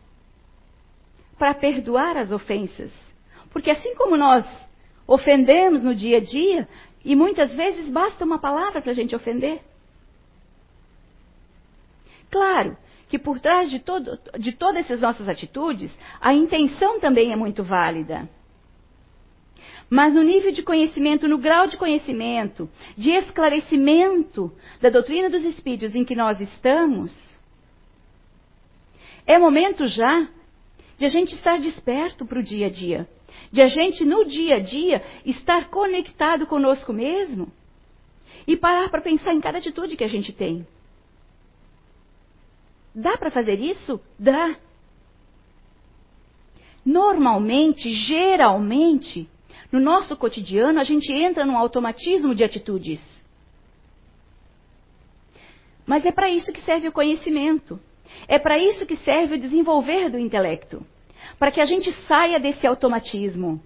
para 1.39 1.55
perdoar 1.55 2.17
as 2.17 2.31
ofensas. 2.31 2.93
Porque 3.51 3.71
assim 3.71 3.95
como 3.97 4.17
nós 4.17 4.45
ofendemos 5.07 5.83
no 5.83 5.95
dia 5.95 6.19
a 6.19 6.21
dia, 6.21 6.69
e 7.05 7.17
muitas 7.17 7.53
vezes 7.53 7.91
basta 7.91 8.25
uma 8.25 8.39
palavra 8.39 8.81
para 8.81 8.93
a 8.93 8.95
gente 8.95 9.15
ofender. 9.15 9.61
Claro 12.31 12.77
que 13.13 13.19
por 13.19 13.39
trás 13.39 13.71
de, 13.71 13.79
todo, 13.79 14.19
de 14.39 14.53
todas 14.53 14.87
essas 14.87 15.03
nossas 15.03 15.29
atitudes, 15.29 15.93
a 16.19 16.33
intenção 16.33 16.99
também 16.99 17.31
é 17.31 17.37
muito 17.37 17.63
válida. 17.63 18.27
Mas 19.91 20.15
no 20.15 20.23
nível 20.23 20.51
de 20.51 20.63
conhecimento, 20.63 21.29
no 21.29 21.37
grau 21.37 21.67
de 21.67 21.77
conhecimento, 21.77 22.71
de 22.97 23.11
esclarecimento 23.11 24.51
da 24.81 24.89
doutrina 24.89 25.29
dos 25.29 25.45
espíritos 25.45 25.95
em 25.95 26.07
que 26.07 26.15
nós 26.15 26.41
estamos, 26.41 27.13
é 29.27 29.39
momento 29.39 29.87
já 29.87 30.27
de 30.97 31.05
a 31.05 31.09
gente 31.11 31.35
estar 31.35 31.61
desperto 31.61 32.25
para 32.25 32.39
o 32.39 32.43
dia 32.43 32.69
a 32.69 32.71
dia. 32.71 33.07
De 33.53 33.61
a 33.61 33.69
gente, 33.69 34.07
no 34.07 34.25
dia 34.25 34.57
a 34.57 34.61
dia, 34.61 35.05
estar 35.27 35.69
conectado 35.69 36.47
conosco 36.47 36.95
mesmo. 36.95 37.53
E 38.47 38.57
parar 38.57 38.89
para 38.89 39.03
pensar 39.03 39.35
em 39.35 39.41
cada 39.43 39.59
atitude 39.59 39.99
que 39.99 40.05
a 40.05 40.09
gente 40.09 40.33
tem. 40.33 40.67
Dá 42.95 43.17
para 43.17 43.31
fazer 43.31 43.59
isso? 43.59 44.01
Dá. 44.19 44.57
Normalmente, 46.85 47.91
geralmente, 47.93 49.29
no 49.71 49.81
nosso 49.81 50.17
cotidiano, 50.17 50.79
a 50.79 50.85
gente 50.85 51.13
entra 51.13 51.47
num 51.47 51.57
automatismo 51.57 52.35
de 52.35 52.45
atitudes. 52.45 53.01
Mas 55.87 56.05
é 56.05 56.13
para 56.13 56.29
isso 56.29 56.53
que 56.53 56.61
serve 56.61 56.89
o 56.89 56.93
conhecimento. 56.93 57.81
É 58.29 58.39
para 58.39 58.59
isso 58.59 58.87
que 58.87 58.97
serve 58.97 59.37
o 59.37 59.41
desenvolver 59.41 60.11
do 60.11 60.19
intelecto. 60.19 60.85
Para 61.39 61.51
que 61.51 61.61
a 61.61 61.65
gente 61.65 61.91
saia 62.07 62.39
desse 62.39 62.67
automatismo. 62.67 63.61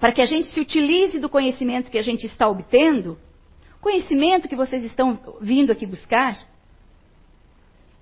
Para 0.00 0.12
que 0.12 0.20
a 0.20 0.26
gente 0.26 0.48
se 0.48 0.60
utilize 0.60 1.18
do 1.20 1.28
conhecimento 1.28 1.90
que 1.90 1.98
a 1.98 2.02
gente 2.02 2.26
está 2.26 2.48
obtendo. 2.48 3.16
Conhecimento 3.80 4.48
que 4.48 4.56
vocês 4.56 4.82
estão 4.84 5.18
vindo 5.40 5.70
aqui 5.70 5.86
buscar 5.86 6.51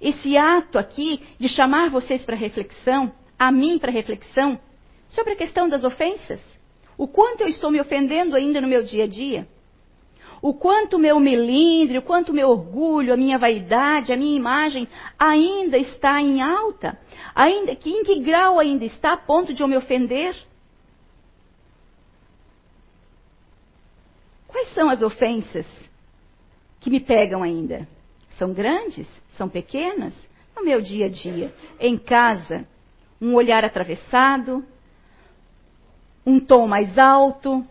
esse 0.01 0.37
ato 0.37 0.79
aqui 0.79 1.23
de 1.39 1.49
chamar 1.49 1.91
vocês 1.91 2.25
para 2.25 2.35
reflexão, 2.35 3.13
a 3.39 3.53
mim 3.53 3.79
para 3.79 3.91
reflexão, 3.91 4.59
sobre 5.09 5.35
a 5.35 5.37
questão 5.37 5.69
das 5.69 5.85
ofensas. 5.85 6.41
O 6.97 7.07
quanto 7.07 7.43
eu 7.43 7.49
estou 7.49 7.71
me 7.71 7.81
ofendendo 7.81 8.37
ainda 8.37 8.61
no 8.61 8.69
meu 8.69 8.83
dia 8.83 9.05
a 9.05 9.07
dia. 9.07 9.47
O 10.43 10.55
quanto 10.55 10.97
o 10.97 10.99
meu 10.99 11.21
melindre, 11.21 11.99
o 11.99 12.03
quanto 12.03 12.31
o 12.31 12.35
meu 12.35 12.49
orgulho, 12.49 13.13
a 13.13 13.17
minha 13.17 13.39
vaidade, 13.39 14.13
a 14.13 14.17
minha 14.17 14.37
imagem 14.37 14.89
ainda 15.19 15.77
está 15.77 16.21
em 16.21 16.41
alta. 16.41 16.99
Ainda, 17.35 17.77
que, 17.77 17.91
em 17.91 18.03
que 18.03 18.21
grau 18.21 18.59
ainda 18.59 18.85
está 18.85 19.13
a 19.13 19.17
ponto 19.19 19.53
de 19.53 19.63
eu 19.63 19.69
me 19.69 19.77
ofender? 19.77 20.35
Quais 24.49 24.73
são 24.73 24.89
as 24.89 25.03
ofensas 25.03 25.67
que 26.81 26.89
me 26.89 27.01
pegam 27.01 27.43
ainda? 27.43 27.87
São 28.41 28.55
grandes? 28.55 29.07
São 29.37 29.51
pequenas? 29.51 30.15
No 30.57 30.65
meu 30.65 30.81
dia 30.81 31.07
a 31.07 31.09
dia, 31.11 31.55
em 31.79 31.99
casa, 31.99 32.67
um 33.21 33.35
olhar 33.35 33.67
atravessado, 33.67 34.65
um 36.25 36.41
tom 36.41 36.67
mais 36.67 36.97
alto. 36.97 37.63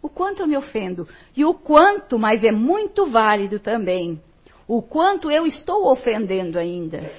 O 0.00 0.08
quanto 0.08 0.42
eu 0.42 0.46
me 0.46 0.56
ofendo 0.56 1.08
e 1.36 1.44
o 1.44 1.54
quanto, 1.54 2.20
mas 2.20 2.44
é 2.44 2.52
muito 2.52 3.06
válido 3.06 3.58
também, 3.58 4.22
o 4.68 4.80
quanto 4.80 5.28
eu 5.28 5.44
estou 5.44 5.90
ofendendo 5.90 6.56
ainda. 6.56 7.10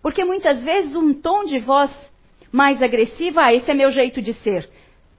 Porque 0.00 0.24
muitas 0.24 0.64
vezes 0.64 0.96
um 0.96 1.12
tom 1.12 1.44
de 1.44 1.58
voz 1.58 1.90
mais 2.50 2.82
agressivo, 2.82 3.38
ah, 3.38 3.52
esse 3.52 3.70
é 3.70 3.74
meu 3.74 3.90
jeito 3.90 4.22
de 4.22 4.32
ser. 4.32 4.66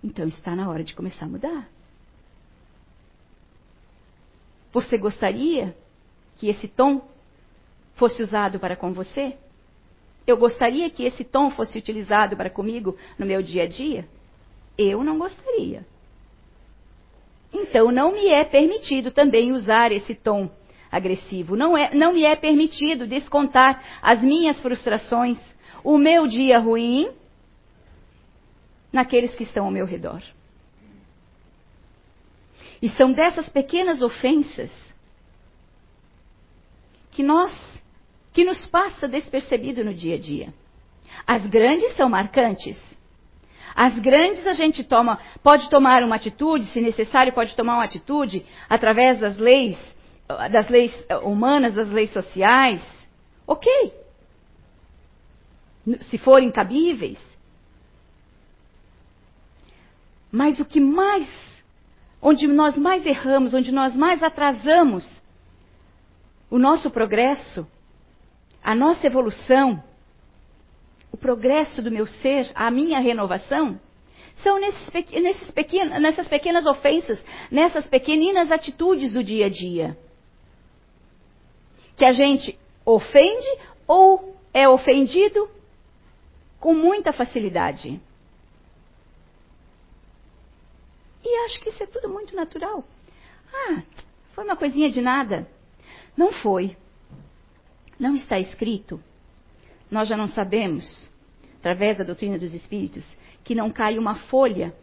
Então 0.04 0.28
está 0.28 0.56
na 0.56 0.68
hora 0.72 0.84
de 0.84 0.96
começar 0.96 1.26
a 1.26 1.30
mudar. 1.30 1.81
Você 4.72 4.98
gostaria 4.98 5.76
que 6.38 6.50
esse 6.50 6.68
tom 6.68 7.02
fosse 7.96 8.24
usado 8.24 8.60
para 8.60 8.76
com 8.76 8.94
você? 8.94 9.36
Eu 10.26 10.38
gostaria 10.38 10.90
que 10.90 11.04
esse 11.04 11.24
tom 11.24 11.52
fosse 11.52 11.78
utilizado 11.78 12.38
para 12.38 12.50
comigo 12.50 12.98
no 13.18 13.26
meu 13.26 13.42
dia 13.42 13.64
a 13.64 13.68
dia? 13.68 14.08
Eu 14.78 15.04
não 15.04 15.18
gostaria. 15.18 15.86
Então 17.54 17.92
não 17.92 18.14
me 18.14 18.28
é 18.28 18.44
permitido 18.46 19.12
também 19.12 19.52
usar 19.52 19.92
esse 19.92 20.16
tom 20.16 20.50
agressivo. 20.92 21.56
Não, 21.56 21.78
é, 21.78 21.94
não 21.94 22.14
me 22.14 22.24
é 22.24 22.36
permitido 22.36 23.08
descontar 23.08 23.84
as 24.02 24.22
minhas 24.22 24.62
frustrações, 24.62 25.40
o 25.84 25.98
meu 25.98 26.28
dia 26.28 26.60
ruim, 26.60 27.10
naqueles 28.92 29.34
que 29.36 29.44
estão 29.44 29.66
ao 29.66 29.72
meu 29.72 29.86
redor. 29.86 30.22
E 32.82 32.90
são 32.90 33.12
dessas 33.12 33.48
pequenas 33.48 34.02
ofensas 34.02 34.72
que 37.12 37.22
nós, 37.22 37.52
que 38.34 38.44
nos 38.44 38.66
passa 38.68 39.08
despercebido 39.08 39.84
no 39.84 39.94
dia 39.94 40.16
a 40.16 40.20
dia. 40.20 40.54
As 41.28 41.46
grandes 41.46 41.96
são 41.96 42.10
marcantes. 42.10 42.82
As 43.76 43.98
grandes 44.00 44.46
a 44.48 44.54
gente 44.54 44.84
toma, 44.84 45.20
pode 45.44 45.70
tomar 45.70 46.04
uma 46.04 46.16
atitude, 46.16 46.66
se 46.68 46.82
necessário, 46.82 47.34
pode 47.34 47.56
tomar 47.56 47.76
uma 47.76 47.86
atitude 47.86 48.46
através 48.68 49.20
das 49.20 49.38
leis, 49.38 49.78
das 50.52 50.68
leis 50.70 50.94
humanas, 51.24 51.74
das 51.74 51.90
leis 51.90 52.12
sociais. 52.12 52.82
Ok. 53.46 53.94
Se 56.10 56.18
forem 56.18 56.52
cabíveis. 56.52 57.20
Mas 60.32 60.60
o 60.60 60.66
que 60.66 60.80
mais 60.80 61.51
onde 62.22 62.48
nós 62.48 62.78
mais 62.78 63.06
erramos, 63.06 63.54
onde 63.54 63.72
nós 63.72 63.96
mais 63.96 64.22
atrasamos 64.22 65.10
o 66.50 66.60
nosso 66.60 66.92
progresso, 66.92 67.66
a 68.64 68.76
nossa 68.76 69.08
evolução, 69.08 69.82
o 71.12 71.18
progresso 71.18 71.82
do 71.82 71.92
meu 71.92 72.06
ser, 72.06 72.52
a 72.54 72.70
minha 72.70 73.00
renovação, 73.00 73.80
são 74.44 74.60
nesses, 74.60 74.90
nesses 75.12 75.54
nessas 76.00 76.28
pequenas 76.28 76.66
ofensas, 76.66 77.24
nessas 77.50 77.88
pequeninas 77.88 78.52
atitudes 78.52 79.14
do 79.14 79.24
dia 79.24 79.48
a 79.48 79.50
dia. 79.50 79.98
Que 81.98 82.06
a 82.06 82.12
gente 82.12 82.58
ofende 82.86 83.48
ou 83.88 84.36
é 84.54 84.68
ofendido 84.68 85.50
com 86.60 86.74
muita 86.74 87.14
facilidade. 87.14 88.00
Acha 91.36 91.60
que 91.60 91.70
isso 91.70 91.84
é 91.84 91.88
tudo 91.88 92.10
muito 92.10 92.36
natural. 92.36 92.84
Ah, 93.54 93.84
foi 94.34 94.44
uma 94.44 94.56
coisinha 94.56 94.90
de 94.90 95.02
nada. 95.02 95.48
Não 96.16 96.32
foi. 96.32 96.76
Não 98.00 98.16
está 98.16 98.40
escrito. 98.40 99.02
Nós 99.90 100.08
já 100.08 100.16
não 100.16 100.28
sabemos, 100.28 101.10
através 101.60 101.98
da 101.98 102.04
doutrina 102.04 102.38
dos 102.40 102.54
espíritos, 102.54 103.06
que 103.44 103.54
não 103.54 103.70
cai 103.70 103.98
uma 103.98 104.16
folha 104.16 104.74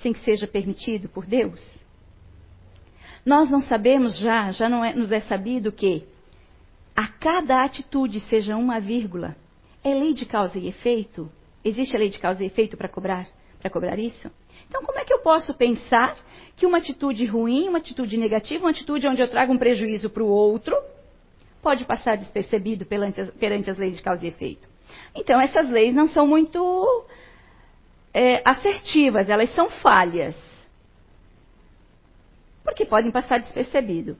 sem 0.00 0.12
que 0.12 0.20
seja 0.20 0.46
permitido 0.46 1.08
por 1.08 1.26
Deus. 1.26 1.78
Nós 3.24 3.48
não 3.48 3.62
sabemos 3.62 4.18
já, 4.18 4.50
já 4.52 4.68
não 4.68 4.84
é, 4.84 4.94
nos 4.94 5.10
é 5.10 5.20
sabido 5.20 5.72
que 5.72 6.06
a 6.94 7.08
cada 7.08 7.64
atitude 7.64 8.20
seja 8.20 8.56
uma 8.56 8.80
vírgula. 8.80 9.36
É 9.82 9.94
lei 9.94 10.12
de 10.14 10.26
causa 10.26 10.58
e 10.58 10.68
efeito? 10.68 11.30
Existe 11.64 11.96
a 11.96 11.98
lei 11.98 12.10
de 12.10 12.18
causa 12.18 12.42
e 12.42 12.46
efeito 12.46 12.76
para 12.76 12.88
cobrar, 12.88 13.26
para 13.58 13.70
cobrar 13.70 13.98
isso? 13.98 14.30
Então, 14.74 14.84
como 14.84 14.98
é 14.98 15.04
que 15.04 15.14
eu 15.14 15.20
posso 15.20 15.54
pensar 15.54 16.16
que 16.56 16.66
uma 16.66 16.78
atitude 16.78 17.24
ruim, 17.26 17.68
uma 17.68 17.78
atitude 17.78 18.16
negativa, 18.16 18.64
uma 18.64 18.72
atitude 18.72 19.06
onde 19.06 19.22
eu 19.22 19.30
trago 19.30 19.52
um 19.52 19.56
prejuízo 19.56 20.10
para 20.10 20.24
o 20.24 20.26
outro, 20.26 20.76
pode 21.62 21.84
passar 21.84 22.16
despercebido 22.16 22.84
perante 22.84 23.20
as, 23.20 23.30
perante 23.30 23.70
as 23.70 23.78
leis 23.78 23.96
de 23.96 24.02
causa 24.02 24.24
e 24.26 24.28
efeito? 24.30 24.68
Então, 25.14 25.40
essas 25.40 25.70
leis 25.70 25.94
não 25.94 26.08
são 26.08 26.26
muito 26.26 27.06
é, 28.12 28.42
assertivas, 28.44 29.28
elas 29.28 29.54
são 29.54 29.70
falhas. 29.70 30.34
Porque 32.64 32.84
podem 32.84 33.12
passar 33.12 33.38
despercebido. 33.38 34.16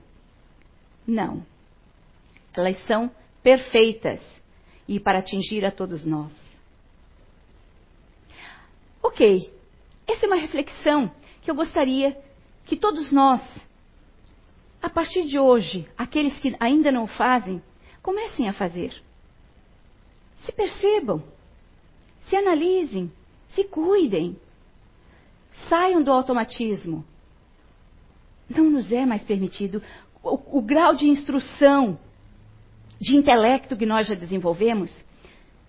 Não. 1.05 1.45
Elas 2.55 2.81
são 2.85 3.11
perfeitas 3.43 4.21
e 4.87 5.01
para 5.01 5.19
atingir 5.19 5.65
a 5.65 5.71
todos 5.71 6.05
nós. 6.05 6.33
Ok, 9.03 9.53
essa 10.07 10.25
é 10.25 10.27
uma 10.27 10.35
reflexão 10.35 11.11
que 11.41 11.49
eu 11.49 11.55
gostaria 11.55 12.17
que 12.65 12.75
todos 12.75 13.11
nós, 13.11 13.41
a 14.81 14.89
partir 14.89 15.25
de 15.25 15.39
hoje, 15.39 15.87
aqueles 15.97 16.37
que 16.39 16.55
ainda 16.59 16.91
não 16.91 17.03
o 17.03 17.07
fazem, 17.07 17.61
comecem 18.01 18.47
a 18.47 18.53
fazer. 18.53 18.93
Se 20.45 20.51
percebam, 20.51 21.23
se 22.27 22.35
analisem, 22.35 23.11
se 23.49 23.63
cuidem, 23.63 24.37
saiam 25.69 26.03
do 26.03 26.11
automatismo. 26.11 27.03
Não 28.49 28.69
nos 28.69 28.91
é 28.91 29.05
mais 29.05 29.23
permitido. 29.23 29.81
O, 30.23 30.59
o 30.59 30.61
grau 30.61 30.93
de 30.93 31.07
instrução, 31.07 31.97
de 32.99 33.15
intelecto 33.15 33.75
que 33.75 33.85
nós 33.85 34.07
já 34.07 34.13
desenvolvemos, 34.13 34.91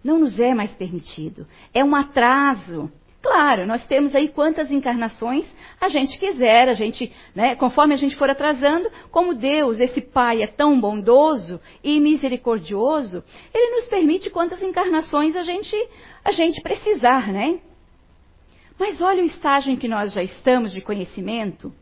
não 0.05 0.19
nos 0.19 0.39
é 0.39 0.55
mais 0.55 0.73
permitido. 0.73 1.47
É 1.73 1.83
um 1.83 1.95
atraso 1.95 2.93
Claro, 3.27 3.67
nós 3.67 3.85
temos 3.87 4.15
aí 4.15 4.29
quantas 4.29 4.71
encarnações 4.71 5.45
a 5.81 5.89
gente 5.89 6.17
quiser, 6.17 6.69
a 6.69 6.75
gente, 6.75 7.13
né, 7.35 7.57
conforme 7.57 7.93
a 7.93 7.97
gente 7.97 8.15
for 8.15 8.31
atrasando, 8.31 8.89
como 9.11 9.35
Deus, 9.35 9.81
esse 9.81 10.01
Pai 10.01 10.43
é 10.43 10.47
tão 10.47 10.81
bondoso 10.81 11.61
e 11.83 11.99
misericordioso, 11.99 13.25
Ele 13.53 13.81
nos 13.81 13.89
permite 13.89 14.31
quantas 14.31 14.63
encarnações 14.63 15.35
a 15.35 15.43
gente, 15.43 15.77
a 16.25 16.31
gente 16.31 16.63
precisar, 16.63 17.33
né? 17.33 17.59
Mas 18.79 19.03
olha 19.03 19.25
o 19.25 19.27
estágio 19.27 19.73
em 19.73 19.77
que 19.77 19.89
nós 19.89 20.13
já 20.13 20.23
estamos 20.23 20.71
de 20.71 20.81
conhecimento. 20.81 21.75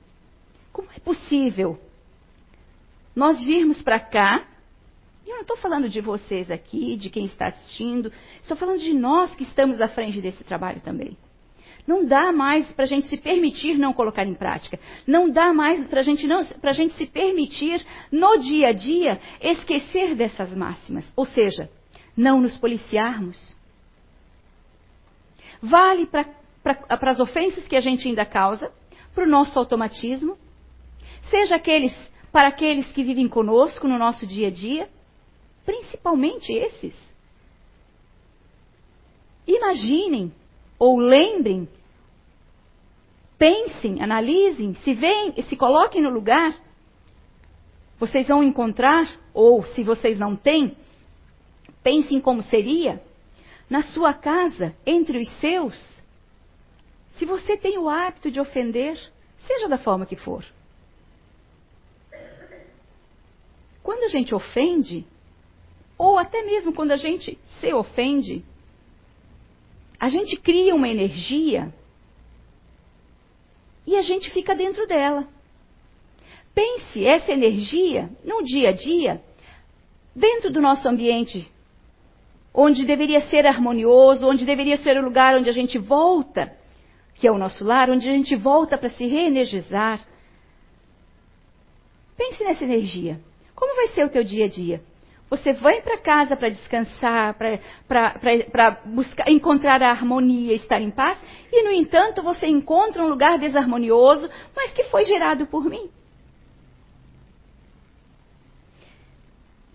Como 0.73 0.89
é 0.97 0.99
possível 0.99 1.79
nós 3.15 3.39
virmos 3.45 3.83
para 3.83 4.01
cá 4.01 4.47
e 5.27 5.29
eu 5.29 5.35
não 5.35 5.43
estou 5.43 5.59
falando 5.59 5.91
de 5.91 6.01
vocês 6.01 6.51
aqui, 6.51 6.97
de 6.97 7.11
quem 7.11 7.27
está 7.27 7.49
assistindo, 7.49 8.11
estou 8.41 8.57
falando 8.57 8.79
de 8.79 8.95
nós 8.95 9.35
que 9.37 9.43
estamos 9.43 9.79
à 9.83 9.89
frente 9.89 10.23
desse 10.23 10.43
trabalho 10.43 10.81
também. 10.81 11.15
Não 11.87 12.07
dá 12.07 12.33
mais 12.33 12.67
para 12.73 12.85
a 12.85 12.89
gente 12.89 13.09
se 13.09 13.17
permitir 13.17 13.77
não 13.77 13.93
colocar 13.93 14.25
em 14.25 14.35
prática. 14.35 14.81
Não 15.07 15.29
dá 15.29 15.53
mais 15.53 15.87
para 15.89 16.03
gente 16.03 16.27
a 16.63 16.73
gente 16.73 16.95
se 16.95 17.07
permitir, 17.07 17.85
no 18.11 18.39
dia 18.39 18.69
a 18.69 18.73
dia, 18.73 19.21
esquecer 19.41 20.15
dessas 20.15 20.55
máximas. 20.55 21.05
Ou 21.15 21.27
seja, 21.27 21.71
não 22.17 22.41
nos 22.41 22.57
policiarmos. 22.57 23.55
Vale 25.61 26.07
para 26.07 27.11
as 27.11 27.21
ofensas 27.21 27.69
que 27.69 27.77
a 27.77 27.81
gente 27.81 28.09
ainda 28.09 28.25
causa, 28.25 28.73
para 29.15 29.25
o 29.25 29.31
nosso 29.31 29.59
automatismo, 29.59 30.37
seja 31.31 31.57
aqueles 31.57 31.95
para 32.33 32.49
aqueles 32.49 32.91
que 32.91 33.05
vivem 33.05 33.29
conosco 33.29 33.87
no 33.87 33.97
nosso 33.97 34.27
dia 34.27 34.49
a 34.49 34.51
dia, 34.51 34.91
principalmente 35.65 36.53
esses. 36.53 36.97
Imaginem 39.47 40.33
ou 40.85 40.99
lembrem, 40.99 41.67
pensem, 43.39 44.03
analisem, 44.03 44.75
se 44.75 44.93
veem, 44.93 45.33
se 45.49 45.57
coloquem 45.57 46.03
no 46.03 46.11
lugar, 46.11 46.55
vocês 47.99 48.29
vão 48.29 48.43
encontrar, 48.43 49.11
ou 49.33 49.65
se 49.65 49.83
vocês 49.83 50.19
não 50.19 50.37
têm, 50.37 50.77
pensem 51.83 52.21
como 52.21 52.43
seria 52.43 53.03
na 53.71 53.83
sua 53.83 54.13
casa, 54.13 54.77
entre 54.85 55.17
os 55.17 55.31
seus. 55.41 56.03
Se 57.17 57.25
você 57.25 57.57
tem 57.57 57.79
o 57.79 57.89
hábito 57.89 58.31
de 58.31 58.39
ofender, 58.39 58.95
seja 59.47 59.67
da 59.71 59.79
forma 59.79 60.05
que 60.05 60.17
for. 60.17 60.45
Quando 63.83 64.03
a 64.03 64.09
gente 64.09 64.35
ofende, 64.35 65.07
ou 65.97 66.19
até 66.19 66.43
mesmo 66.43 66.75
quando 66.75 66.91
a 66.91 66.99
gente 66.99 67.39
se 67.59 67.73
ofende, 67.73 68.45
a 70.05 70.09
gente 70.11 70.37
cria 70.37 70.75
uma 70.75 70.87
energia 70.87 71.73
e 73.87 73.97
a 73.97 74.03
gente 74.03 74.31
fica 74.31 74.55
dentro 74.55 74.87
dela. 74.87 75.27
Pense 76.55 77.03
essa 77.07 77.33
energia 77.33 78.11
no 78.23 78.43
dia 78.43 78.69
a 78.69 78.73
dia, 78.73 79.23
dentro 80.15 80.53
do 80.53 80.61
nosso 80.61 80.87
ambiente, 80.87 81.51
onde 82.53 82.85
deveria 82.85 83.23
ser 83.31 83.47
harmonioso, 83.47 84.29
onde 84.29 84.45
deveria 84.45 84.77
ser 84.77 84.99
o 84.99 85.03
lugar 85.03 85.39
onde 85.39 85.49
a 85.49 85.55
gente 85.55 85.79
volta, 85.79 86.55
que 87.15 87.27
é 87.27 87.33
o 87.33 87.39
nosso 87.39 87.65
lar, 87.65 87.89
onde 87.89 88.07
a 88.07 88.13
gente 88.13 88.37
volta 88.37 88.77
para 88.77 88.91
se 88.91 89.07
reenergizar. 89.07 90.07
Pense 92.15 92.45
nessa 92.45 92.63
energia. 92.63 93.19
Como 93.55 93.75
vai 93.75 93.89
ser 93.89 94.05
o 94.05 94.11
teu 94.11 94.23
dia 94.23 94.45
a 94.45 94.49
dia? 94.49 94.83
Você 95.31 95.53
vai 95.55 95.81
para 95.81 95.99
casa 95.99 96.37
para 96.37 96.51
descansar, 96.51 97.35
para 97.35 98.71
buscar 98.85 99.29
encontrar 99.31 99.83
a 99.83 99.91
harmonia, 99.91 100.55
estar 100.55 100.81
em 100.81 100.91
paz, 100.91 101.19
e 101.51 101.63
no 101.63 101.73
entanto 101.73 102.23
você 102.23 102.47
encontra 102.47 103.03
um 103.03 103.09
lugar 103.09 103.39
desarmonioso, 103.39 104.29
mas 104.55 104.73
que 104.73 104.85
foi 104.85 105.05
gerado 105.05 105.47
por 105.47 105.65
mim. 105.65 105.91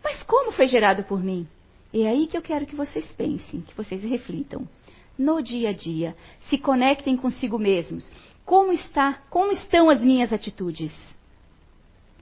Mas 0.04 0.24
como 0.24 0.52
foi 0.52 0.68
gerado 0.68 1.04
por 1.04 1.22
mim? 1.22 1.48
É 1.94 2.08
aí 2.08 2.28
que 2.28 2.38
eu 2.38 2.42
quero 2.42 2.66
que 2.66 2.76
vocês 2.76 3.12
pensem, 3.14 3.62
que 3.62 3.76
vocês 3.76 4.04
reflitam. 4.04 4.68
No 5.18 5.42
dia 5.42 5.70
a 5.70 5.74
dia, 5.74 6.16
se 6.50 6.58
conectem 6.58 7.18
consigo 7.18 7.60
mesmos. 7.60 8.10
Como 8.46 8.72
está, 8.72 9.22
como 9.30 9.52
estão 9.52 9.90
as 9.90 10.00
minhas 10.00 10.32
atitudes? 10.32 10.94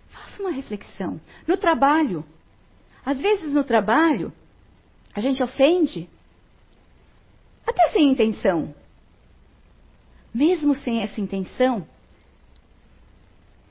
Faça 0.08 0.42
uma 0.42 0.52
reflexão. 0.52 1.22
No 1.46 1.58
trabalho, 1.58 2.26
às 3.08 3.22
vezes 3.22 3.54
no 3.54 3.64
trabalho, 3.64 4.34
a 5.14 5.22
gente 5.22 5.42
ofende, 5.42 6.10
até 7.66 7.88
sem 7.92 8.10
intenção. 8.10 8.76
Mesmo 10.34 10.76
sem 10.76 11.02
essa 11.02 11.22
intenção, 11.22 11.88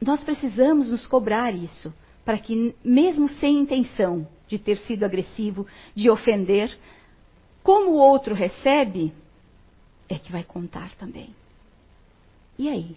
nós 0.01 0.25
precisamos 0.25 0.91
nos 0.91 1.07
cobrar 1.07 1.55
isso, 1.55 1.93
para 2.25 2.39
que, 2.39 2.75
mesmo 2.83 3.29
sem 3.29 3.59
intenção 3.59 4.27
de 4.49 4.59
ter 4.59 4.79
sido 4.79 5.05
agressivo, 5.05 5.67
de 5.95 6.09
ofender, 6.09 6.75
como 7.63 7.91
o 7.91 7.99
outro 7.99 8.35
recebe, 8.35 9.13
é 10.09 10.19
que 10.19 10.33
vai 10.33 10.45
contar 10.45 10.95
também. 10.95 11.29
E 12.59 12.71
aí? 12.71 12.97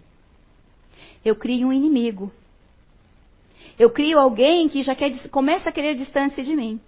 Eu 1.26 1.36
crio 1.36 1.68
um 1.68 1.74
inimigo 1.74 2.32
eu 3.80 3.90
crio 3.90 4.20
alguém 4.20 4.68
que 4.68 4.84
já 4.84 4.94
quer, 4.94 5.30
começa 5.30 5.70
a 5.70 5.72
querer 5.72 5.96
distância 5.96 6.44
de 6.44 6.54
mim. 6.54 6.82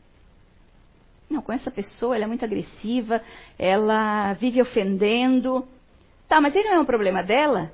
Não, 1.29 1.41
com 1.41 1.53
essa 1.53 1.71
pessoa, 1.71 2.13
ela 2.13 2.25
é 2.25 2.27
muito 2.27 2.43
agressiva, 2.43 3.23
ela 3.57 4.33
vive 4.33 4.61
ofendendo. 4.61 5.65
Tá, 6.27 6.41
mas 6.41 6.53
ele 6.53 6.67
não 6.67 6.75
é 6.75 6.79
um 6.81 6.85
problema 6.85 7.23
dela? 7.23 7.71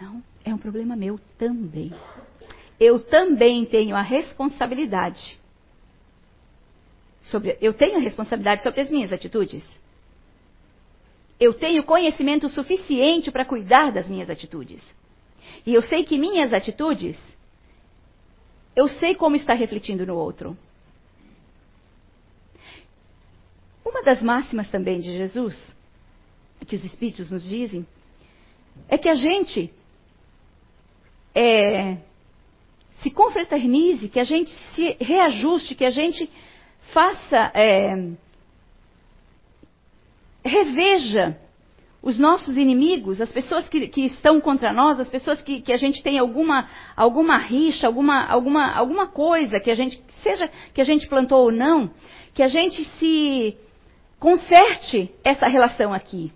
Não, 0.00 0.20
é 0.44 0.52
um 0.52 0.58
problema 0.58 0.96
meu 0.96 1.20
também. 1.38 1.92
Eu 2.80 2.98
também 2.98 3.64
tenho 3.64 3.94
a 3.94 4.02
responsabilidade. 4.02 5.38
Sobre, 7.22 7.56
eu 7.60 7.72
tenho 7.74 7.98
a 7.98 8.00
responsabilidade 8.00 8.64
sobre 8.64 8.80
as 8.80 8.90
minhas 8.90 9.12
atitudes. 9.12 9.64
Eu 11.38 11.54
tenho 11.54 11.84
conhecimento 11.84 12.48
suficiente 12.48 13.30
para 13.30 13.44
cuidar 13.44 13.92
das 13.92 14.08
minhas 14.08 14.28
atitudes. 14.28 14.82
E 15.64 15.72
eu 15.72 15.82
sei 15.82 16.02
que 16.02 16.18
minhas 16.18 16.52
atitudes 16.52 17.16
eu 18.78 18.86
sei 18.86 19.12
como 19.16 19.34
está 19.34 19.54
refletindo 19.54 20.06
no 20.06 20.14
outro. 20.14 20.56
Uma 23.84 24.04
das 24.04 24.22
máximas 24.22 24.70
também 24.70 25.00
de 25.00 25.12
Jesus, 25.14 25.60
que 26.64 26.76
os 26.76 26.84
Espíritos 26.84 27.28
nos 27.32 27.42
dizem, 27.42 27.84
é 28.88 28.96
que 28.96 29.08
a 29.08 29.16
gente 29.16 29.74
é, 31.34 31.96
se 33.02 33.10
confraternize, 33.10 34.08
que 34.08 34.20
a 34.20 34.24
gente 34.24 34.52
se 34.76 34.96
reajuste, 35.00 35.74
que 35.74 35.84
a 35.84 35.90
gente 35.90 36.30
faça, 36.92 37.50
é, 37.54 38.12
reveja 40.44 41.36
os 42.00 42.18
nossos 42.18 42.56
inimigos, 42.56 43.20
as 43.20 43.30
pessoas 43.30 43.68
que, 43.68 43.88
que, 43.88 44.06
estão 44.06 44.40
contra 44.40 44.72
nós, 44.72 45.00
as 45.00 45.10
pessoas 45.10 45.42
que, 45.42 45.60
que, 45.60 45.72
a 45.72 45.76
gente 45.76 46.02
tem 46.02 46.18
alguma, 46.18 46.68
alguma 46.96 47.38
rixa, 47.38 47.86
alguma, 47.86 48.24
alguma, 48.26 48.72
alguma 48.72 49.06
coisa 49.08 49.58
que 49.58 49.70
a 49.70 49.74
gente, 49.74 50.00
seja 50.22 50.48
que 50.72 50.80
a 50.80 50.84
gente 50.84 51.08
plantou 51.08 51.44
ou 51.44 51.52
não, 51.52 51.90
que 52.34 52.42
a 52.42 52.48
gente 52.48 52.84
se 52.98 53.56
conserte 54.20 55.12
essa 55.24 55.48
relação 55.48 55.92
aqui. 55.92 56.32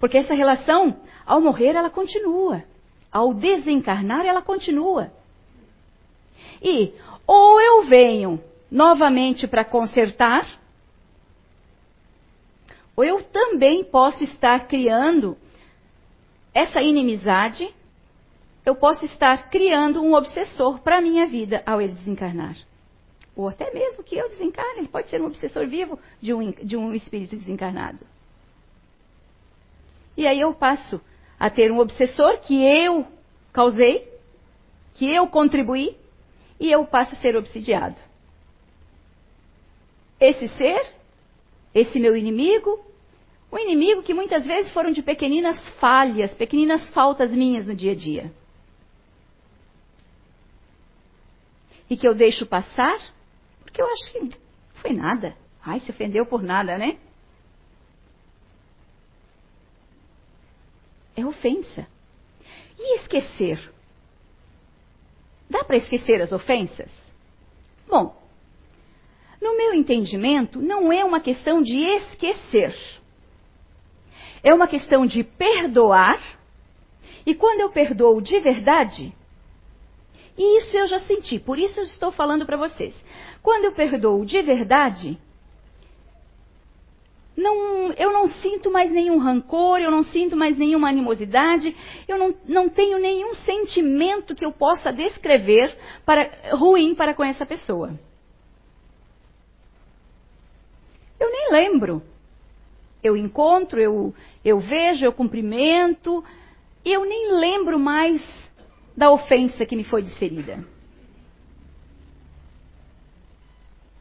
Porque 0.00 0.18
essa 0.18 0.34
relação, 0.34 0.96
ao 1.24 1.40
morrer, 1.40 1.74
ela 1.74 1.90
continua. 1.90 2.62
Ao 3.10 3.32
desencarnar, 3.32 4.26
ela 4.26 4.42
continua. 4.42 5.10
E 6.62 6.92
ou 7.26 7.60
eu 7.60 7.82
venho 7.82 8.42
novamente 8.70 9.46
para 9.46 9.64
consertar, 9.64 10.46
eu 13.04 13.22
também 13.22 13.84
posso 13.84 14.24
estar 14.24 14.66
criando 14.66 15.36
essa 16.54 16.80
inimizade, 16.80 17.72
eu 18.64 18.74
posso 18.74 19.04
estar 19.04 19.50
criando 19.50 20.02
um 20.02 20.14
obsessor 20.14 20.80
para 20.80 20.98
a 20.98 21.00
minha 21.00 21.26
vida 21.26 21.62
ao 21.64 21.80
ele 21.80 21.92
desencarnar. 21.92 22.56
Ou 23.36 23.48
até 23.48 23.72
mesmo 23.72 24.02
que 24.02 24.16
eu 24.16 24.28
desencarne, 24.28 24.80
ele 24.80 24.88
pode 24.88 25.08
ser 25.08 25.22
um 25.22 25.26
obsessor 25.26 25.66
vivo 25.68 25.98
de 26.20 26.34
um, 26.34 26.50
de 26.50 26.76
um 26.76 26.92
espírito 26.92 27.36
desencarnado. 27.36 28.04
E 30.16 30.26
aí 30.26 30.40
eu 30.40 30.52
passo 30.52 31.00
a 31.38 31.48
ter 31.48 31.70
um 31.70 31.78
obsessor 31.78 32.40
que 32.40 32.60
eu 32.60 33.06
causei, 33.52 34.12
que 34.94 35.08
eu 35.08 35.28
contribuí, 35.28 35.96
e 36.58 36.72
eu 36.72 36.84
passo 36.84 37.14
a 37.14 37.18
ser 37.18 37.36
obsidiado. 37.36 37.96
Esse 40.20 40.48
ser, 40.48 40.97
esse 41.74 41.98
meu 41.98 42.16
inimigo, 42.16 42.84
o 43.50 43.58
inimigo 43.58 44.02
que 44.02 44.14
muitas 44.14 44.44
vezes 44.44 44.72
foram 44.72 44.90
de 44.90 45.02
pequeninas 45.02 45.66
falhas, 45.80 46.34
pequeninas 46.34 46.88
faltas 46.90 47.30
minhas 47.30 47.66
no 47.66 47.74
dia 47.74 47.92
a 47.92 47.94
dia. 47.94 48.32
E 51.88 51.96
que 51.96 52.06
eu 52.06 52.14
deixo 52.14 52.44
passar, 52.46 52.98
porque 53.62 53.80
eu 53.80 53.86
acho 53.86 54.12
que 54.12 54.36
foi 54.74 54.92
nada. 54.92 55.36
Ai, 55.64 55.80
se 55.80 55.90
ofendeu 55.90 56.26
por 56.26 56.42
nada, 56.42 56.76
né? 56.76 56.98
É 61.16 61.24
ofensa. 61.24 61.86
E 62.78 62.96
esquecer? 62.96 63.72
Dá 65.48 65.64
para 65.64 65.78
esquecer 65.78 66.20
as 66.20 66.30
ofensas? 66.30 66.92
Bom, 67.88 68.17
no 69.40 69.56
meu 69.56 69.72
entendimento, 69.74 70.60
não 70.60 70.92
é 70.92 71.04
uma 71.04 71.20
questão 71.20 71.62
de 71.62 71.78
esquecer. 71.78 72.74
É 74.42 74.52
uma 74.52 74.66
questão 74.66 75.06
de 75.06 75.22
perdoar. 75.22 76.20
E 77.24 77.34
quando 77.34 77.60
eu 77.60 77.70
perdoo 77.70 78.20
de 78.20 78.38
verdade, 78.40 79.12
e 80.36 80.58
isso 80.58 80.76
eu 80.76 80.86
já 80.86 81.00
senti, 81.00 81.38
por 81.38 81.58
isso 81.58 81.80
eu 81.80 81.84
estou 81.84 82.10
falando 82.10 82.46
para 82.46 82.56
vocês. 82.56 82.94
Quando 83.42 83.64
eu 83.64 83.72
perdoo 83.72 84.24
de 84.24 84.40
verdade, 84.40 85.18
não, 87.36 87.92
eu 87.92 88.12
não 88.12 88.26
sinto 88.26 88.70
mais 88.70 88.90
nenhum 88.90 89.18
rancor, 89.18 89.78
eu 89.78 89.90
não 89.90 90.02
sinto 90.02 90.36
mais 90.36 90.56
nenhuma 90.56 90.88
animosidade, 90.88 91.76
eu 92.08 92.18
não, 92.18 92.34
não 92.46 92.68
tenho 92.68 92.98
nenhum 92.98 93.34
sentimento 93.34 94.34
que 94.34 94.44
eu 94.44 94.50
possa 94.50 94.92
descrever 94.92 95.76
para, 96.04 96.56
ruim 96.56 96.94
para 96.94 97.14
com 97.14 97.22
essa 97.22 97.46
pessoa. 97.46 97.92
Eu 101.18 101.30
nem 101.30 101.52
lembro. 101.52 102.02
Eu 103.02 103.16
encontro, 103.16 103.80
eu, 103.80 104.14
eu 104.44 104.58
vejo, 104.58 105.04
eu 105.04 105.12
cumprimento, 105.12 106.24
eu 106.84 107.04
nem 107.04 107.32
lembro 107.32 107.78
mais 107.78 108.20
da 108.96 109.10
ofensa 109.10 109.64
que 109.64 109.76
me 109.76 109.84
foi 109.84 110.02
desferida. 110.02 110.64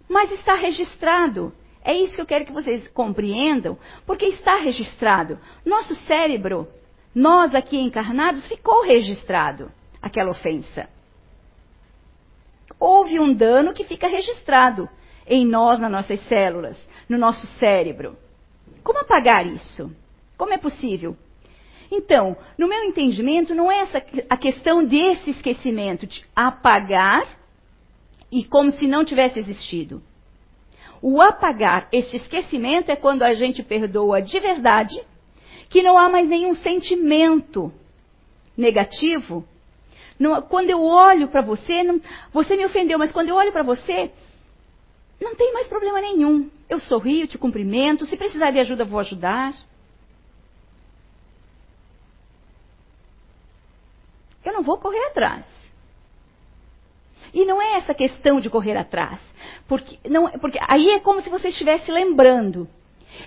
Mas 0.10 0.32
está 0.32 0.56
registrado. 0.56 1.54
É 1.84 1.94
isso 1.94 2.16
que 2.16 2.22
eu 2.22 2.26
quero 2.26 2.46
que 2.46 2.52
vocês 2.52 2.88
compreendam, 2.90 3.78
porque 4.06 4.26
está 4.26 4.58
registrado. 4.58 5.40
Nosso 5.66 5.96
cérebro, 6.06 6.68
nós 7.14 7.54
aqui 7.54 7.78
encarnados, 7.78 8.48
ficou 8.48 8.84
registrado 8.84 9.72
aquela 10.02 10.32
ofensa. 10.32 10.90
Houve 12.80 13.20
um 13.20 13.34
dano 13.34 13.74
que 13.74 13.84
fica 13.84 14.08
registrado 14.08 14.90
em 15.26 15.46
nós, 15.46 15.80
nas 15.80 15.92
nossas 15.92 16.22
células, 16.28 16.78
no 17.08 17.18
nosso 17.18 17.46
cérebro. 17.60 18.18
Como 18.84 19.00
apagar 19.00 19.46
isso? 19.46 19.92
Como 20.38 20.54
é 20.54 20.58
possível? 20.58 21.16
Então, 21.92 22.38
no 22.58 22.68
meu 22.68 22.84
entendimento, 22.84 23.56
não 23.56 23.72
é 23.72 23.80
essa 23.80 24.04
a 24.30 24.38
questão 24.38 24.84
desse 24.84 25.32
esquecimento 25.32 26.06
de 26.06 26.26
apagar 26.36 27.26
e 28.32 28.44
como 28.44 28.72
se 28.72 28.88
não 28.88 29.06
tivesse 29.06 29.40
existido. 29.40 30.02
O 31.02 31.22
apagar 31.22 31.88
este 31.92 32.18
esquecimento 32.18 32.92
é 32.92 32.96
quando 32.96 33.24
a 33.24 33.34
gente 33.34 33.64
perdoa 33.64 34.22
de 34.22 34.40
verdade, 34.40 35.02
que 35.70 35.82
não 35.82 35.98
há 35.98 36.10
mais 36.10 36.28
nenhum 36.28 36.56
sentimento 36.56 37.72
negativo. 38.58 39.46
Não, 40.20 40.42
quando 40.42 40.70
eu 40.70 40.84
olho 40.84 41.28
para 41.28 41.42
você, 41.42 41.84
não, 41.84 42.02
você 42.34 42.56
me 42.58 42.66
ofendeu, 42.66 42.98
mas 42.98 43.12
quando 43.12 43.30
eu 43.30 43.36
olho 43.36 43.52
para 43.52 43.64
você, 43.64 44.12
não 45.22 45.36
tem 45.36 45.54
mais 45.54 45.68
problema 45.68 46.02
nenhum. 46.02 46.50
Eu 46.70 46.80
sorrio, 46.80 47.28
te 47.28 47.38
cumprimento, 47.38 48.06
se 48.06 48.18
precisar 48.18 48.52
de 48.52 48.60
ajuda, 48.60 48.84
vou 48.84 49.00
ajudar. 49.00 49.54
Eu 54.44 54.54
não 54.54 54.64
vou 54.64 54.78
correr 54.78 55.06
atrás. 55.08 55.46
E 57.34 57.46
não 57.46 57.62
é 57.62 57.78
essa 57.78 57.94
questão 57.94 58.40
de 58.40 58.50
correr 58.50 58.78
atrás. 58.78 59.20
Porque, 59.68 59.98
não, 60.10 60.30
porque 60.40 60.60
aí 60.68 60.90
é 60.92 61.00
como 61.00 61.22
se 61.22 61.30
você 61.30 61.50
estivesse 61.50 61.92
lembrando. 61.92 62.68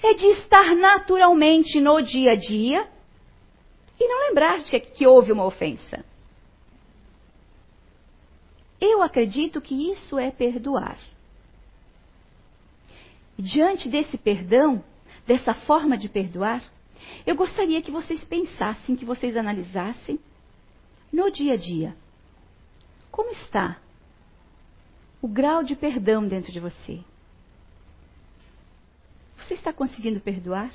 É 0.02 0.14
de 0.14 0.26
estar 0.26 0.74
naturalmente 0.74 1.80
no 1.80 2.00
dia 2.00 2.32
a 2.32 2.34
dia 2.36 2.88
e 3.98 4.08
não 4.08 4.28
lembrar 4.28 4.58
de 4.58 4.70
que, 4.70 4.80
que 4.80 5.06
houve 5.06 5.32
uma 5.32 5.44
ofensa. 5.44 6.04
Eu 8.80 9.02
acredito 9.02 9.60
que 9.60 9.92
isso 9.92 10.18
é 10.18 10.30
perdoar. 10.30 10.98
Diante 13.40 13.88
desse 13.88 14.18
perdão, 14.18 14.84
dessa 15.26 15.54
forma 15.54 15.96
de 15.96 16.08
perdoar, 16.08 16.62
eu 17.26 17.34
gostaria 17.34 17.80
que 17.80 17.90
vocês 17.90 18.22
pensassem, 18.24 18.94
que 18.94 19.04
vocês 19.04 19.34
analisassem 19.36 20.20
no 21.10 21.30
dia 21.30 21.54
a 21.54 21.56
dia. 21.56 21.96
Como 23.10 23.30
está 23.30 23.78
o 25.22 25.28
grau 25.28 25.62
de 25.62 25.74
perdão 25.74 26.26
dentro 26.26 26.52
de 26.52 26.60
você. 26.60 27.00
Você 29.38 29.54
está 29.54 29.72
conseguindo 29.72 30.20
perdoar? 30.20 30.72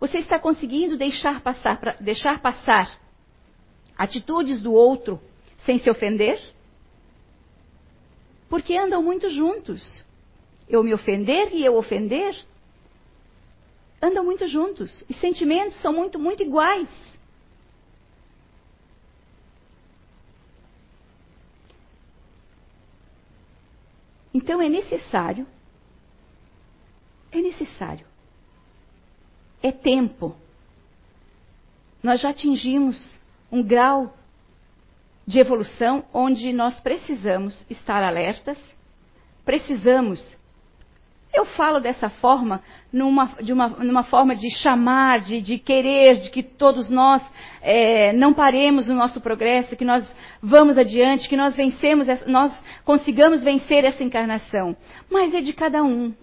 Você 0.00 0.18
está 0.18 0.38
conseguindo 0.38 0.96
deixar 0.96 1.40
passar, 1.40 1.78
pra, 1.78 1.92
deixar 1.94 2.40
passar 2.40 3.00
atitudes 3.96 4.62
do 4.62 4.72
outro 4.72 5.20
sem 5.58 5.78
se 5.78 5.88
ofender? 5.88 6.40
Porque 8.48 8.76
andam 8.76 9.02
muito 9.02 9.30
juntos. 9.30 10.04
Eu 10.68 10.82
me 10.82 10.94
ofender 10.94 11.52
e 11.52 11.64
eu 11.64 11.76
ofender 11.76 12.34
andam 14.04 14.24
muito 14.24 14.46
juntos. 14.46 15.04
Os 15.08 15.16
sentimentos 15.16 15.80
são 15.80 15.92
muito, 15.92 16.18
muito 16.18 16.42
iguais. 16.42 16.90
Então 24.32 24.60
é 24.60 24.68
necessário, 24.68 25.46
é 27.30 27.40
necessário, 27.40 28.04
é 29.62 29.70
tempo. 29.70 30.36
Nós 32.02 32.20
já 32.20 32.30
atingimos 32.30 33.18
um 33.50 33.62
grau 33.62 34.12
de 35.24 35.38
evolução 35.38 36.04
onde 36.12 36.52
nós 36.52 36.78
precisamos 36.80 37.64
estar 37.70 38.02
alertas, 38.02 38.58
precisamos 39.44 40.36
eu 41.34 41.44
falo 41.44 41.80
dessa 41.80 42.08
forma, 42.08 42.62
numa, 42.92 43.26
de 43.42 43.52
uma, 43.52 43.68
numa 43.68 44.04
forma 44.04 44.36
de 44.36 44.48
chamar, 44.50 45.20
de, 45.20 45.40
de, 45.40 45.58
querer, 45.58 46.20
de 46.20 46.30
que 46.30 46.44
todos 46.44 46.88
nós 46.88 47.20
é, 47.60 48.12
não 48.12 48.32
paremos 48.32 48.86
no 48.86 48.94
nosso 48.94 49.20
progresso, 49.20 49.76
que 49.76 49.84
nós 49.84 50.06
vamos 50.40 50.78
adiante, 50.78 51.28
que 51.28 51.36
nós 51.36 51.56
vencemos, 51.56 52.06
nós 52.26 52.52
consigamos 52.84 53.42
vencer 53.42 53.84
essa 53.84 54.04
encarnação. 54.04 54.76
Mas 55.10 55.34
é 55.34 55.40
de 55.40 55.52
cada 55.52 55.82
um. 55.82 56.14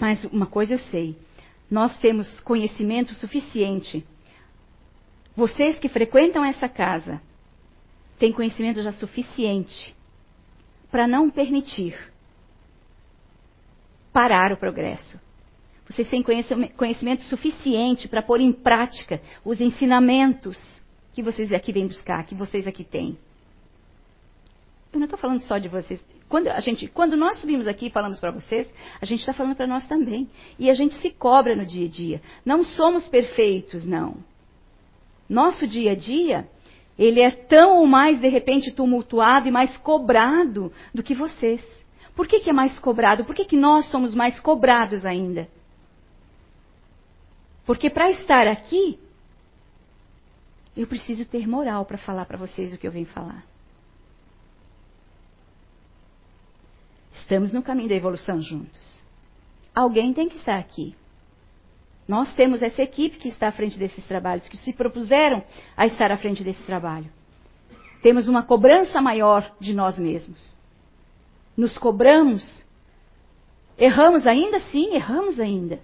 Mas 0.00 0.24
uma 0.24 0.46
coisa 0.46 0.72
eu 0.72 0.78
sei: 0.78 1.16
nós 1.70 1.96
temos 1.98 2.40
conhecimento 2.40 3.14
suficiente. 3.14 4.06
Vocês 5.36 5.78
que 5.78 5.88
frequentam 5.88 6.42
essa 6.42 6.68
casa 6.68 7.20
têm 8.18 8.32
conhecimento 8.32 8.82
já 8.82 8.92
suficiente 8.92 9.94
para 10.90 11.06
não 11.06 11.28
permitir 11.28 12.13
parar 14.14 14.52
o 14.52 14.56
progresso. 14.56 15.20
Vocês 15.88 16.08
têm 16.08 16.22
conhecimento 16.22 17.24
suficiente 17.24 18.08
para 18.08 18.22
pôr 18.22 18.40
em 18.40 18.52
prática 18.52 19.20
os 19.44 19.60
ensinamentos 19.60 20.56
que 21.12 21.22
vocês 21.22 21.52
aqui 21.52 21.72
vêm 21.72 21.86
buscar, 21.86 22.24
que 22.24 22.34
vocês 22.34 22.66
aqui 22.66 22.84
têm. 22.84 23.18
Eu 24.92 25.00
não 25.00 25.04
estou 25.04 25.18
falando 25.18 25.40
só 25.40 25.58
de 25.58 25.68
vocês. 25.68 26.06
Quando, 26.28 26.48
a 26.48 26.60
gente, 26.60 26.86
quando 26.86 27.16
nós 27.16 27.38
subimos 27.40 27.66
aqui 27.66 27.86
e 27.86 27.90
falamos 27.90 28.20
para 28.20 28.30
vocês, 28.30 28.72
a 29.00 29.04
gente 29.04 29.20
está 29.20 29.32
falando 29.32 29.56
para 29.56 29.66
nós 29.66 29.86
também. 29.88 30.30
E 30.58 30.70
a 30.70 30.74
gente 30.74 30.94
se 31.00 31.10
cobra 31.10 31.56
no 31.56 31.66
dia 31.66 31.86
a 31.86 31.90
dia. 31.90 32.22
Não 32.44 32.64
somos 32.64 33.08
perfeitos, 33.08 33.84
não. 33.84 34.16
Nosso 35.28 35.66
dia 35.66 35.92
a 35.92 35.96
dia, 35.96 36.48
ele 36.96 37.20
é 37.20 37.30
tão 37.30 37.78
ou 37.78 37.86
mais, 37.86 38.20
de 38.20 38.28
repente, 38.28 38.72
tumultuado 38.72 39.48
e 39.48 39.50
mais 39.50 39.76
cobrado 39.78 40.72
do 40.94 41.02
que 41.02 41.14
vocês. 41.14 41.83
Por 42.14 42.28
que, 42.28 42.40
que 42.40 42.50
é 42.50 42.52
mais 42.52 42.78
cobrado? 42.78 43.24
Por 43.24 43.34
que, 43.34 43.44
que 43.44 43.56
nós 43.56 43.86
somos 43.90 44.14
mais 44.14 44.38
cobrados 44.38 45.04
ainda? 45.04 45.48
Porque 47.66 47.90
para 47.90 48.10
estar 48.10 48.46
aqui, 48.46 48.98
eu 50.76 50.86
preciso 50.86 51.26
ter 51.26 51.46
moral 51.46 51.84
para 51.84 51.98
falar 51.98 52.26
para 52.26 52.38
vocês 52.38 52.72
o 52.72 52.78
que 52.78 52.86
eu 52.86 52.92
venho 52.92 53.06
falar. 53.06 53.44
Estamos 57.14 57.52
no 57.52 57.62
caminho 57.62 57.88
da 57.88 57.94
evolução 57.94 58.40
juntos. 58.40 59.02
Alguém 59.74 60.12
tem 60.12 60.28
que 60.28 60.36
estar 60.36 60.58
aqui. 60.58 60.94
Nós 62.06 62.32
temos 62.34 62.62
essa 62.62 62.82
equipe 62.82 63.16
que 63.16 63.28
está 63.28 63.48
à 63.48 63.52
frente 63.52 63.78
desses 63.78 64.04
trabalhos, 64.04 64.46
que 64.48 64.58
se 64.58 64.72
propuseram 64.74 65.42
a 65.76 65.86
estar 65.86 66.12
à 66.12 66.16
frente 66.18 66.44
desse 66.44 66.62
trabalho. 66.64 67.10
Temos 68.02 68.28
uma 68.28 68.42
cobrança 68.42 69.00
maior 69.00 69.50
de 69.58 69.72
nós 69.72 69.98
mesmos. 69.98 70.54
Nos 71.56 71.76
cobramos. 71.78 72.64
Erramos 73.78 74.26
ainda? 74.26 74.60
Sim, 74.70 74.94
erramos 74.94 75.38
ainda. 75.38 75.80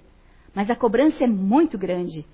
Mas 0.54 0.70
a 0.70 0.76
cobrança 0.76 1.24
é 1.24 1.26
muito 1.26 1.78
grande 1.78 2.26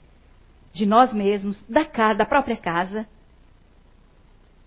de 0.72 0.86
nós 0.86 1.12
mesmos, 1.12 1.62
da 1.68 1.84
casa, 1.84 2.18
da 2.18 2.26
própria 2.26 2.56
casa. 2.56 3.06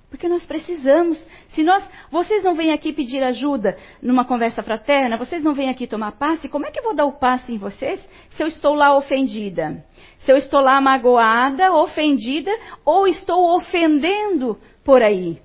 Porque 0.09 0.27
nós 0.27 0.43
precisamos. 0.45 1.23
Se 1.49 1.63
nós, 1.63 1.87
vocês 2.09 2.43
não 2.43 2.55
vêm 2.55 2.71
aqui 2.71 2.91
pedir 2.91 3.23
ajuda 3.23 3.77
numa 4.01 4.25
conversa 4.25 4.63
fraterna, 4.63 5.17
vocês 5.17 5.43
não 5.43 5.53
vêm 5.53 5.69
aqui 5.69 5.85
tomar 5.85 6.13
passe, 6.13 6.49
como 6.49 6.65
é 6.65 6.71
que 6.71 6.79
eu 6.79 6.83
vou 6.83 6.95
dar 6.95 7.05
o 7.05 7.13
passe 7.13 7.53
em 7.53 7.59
vocês 7.59 8.03
se 8.31 8.41
eu 8.41 8.47
estou 8.47 8.73
lá 8.73 8.97
ofendida? 8.97 9.85
Se 10.19 10.31
eu 10.31 10.37
estou 10.37 10.61
lá 10.61 10.81
magoada, 10.81 11.71
ofendida, 11.73 12.51
ou 12.83 13.07
estou 13.07 13.55
ofendendo 13.55 14.59
por 14.83 15.03
aí? 15.03 15.39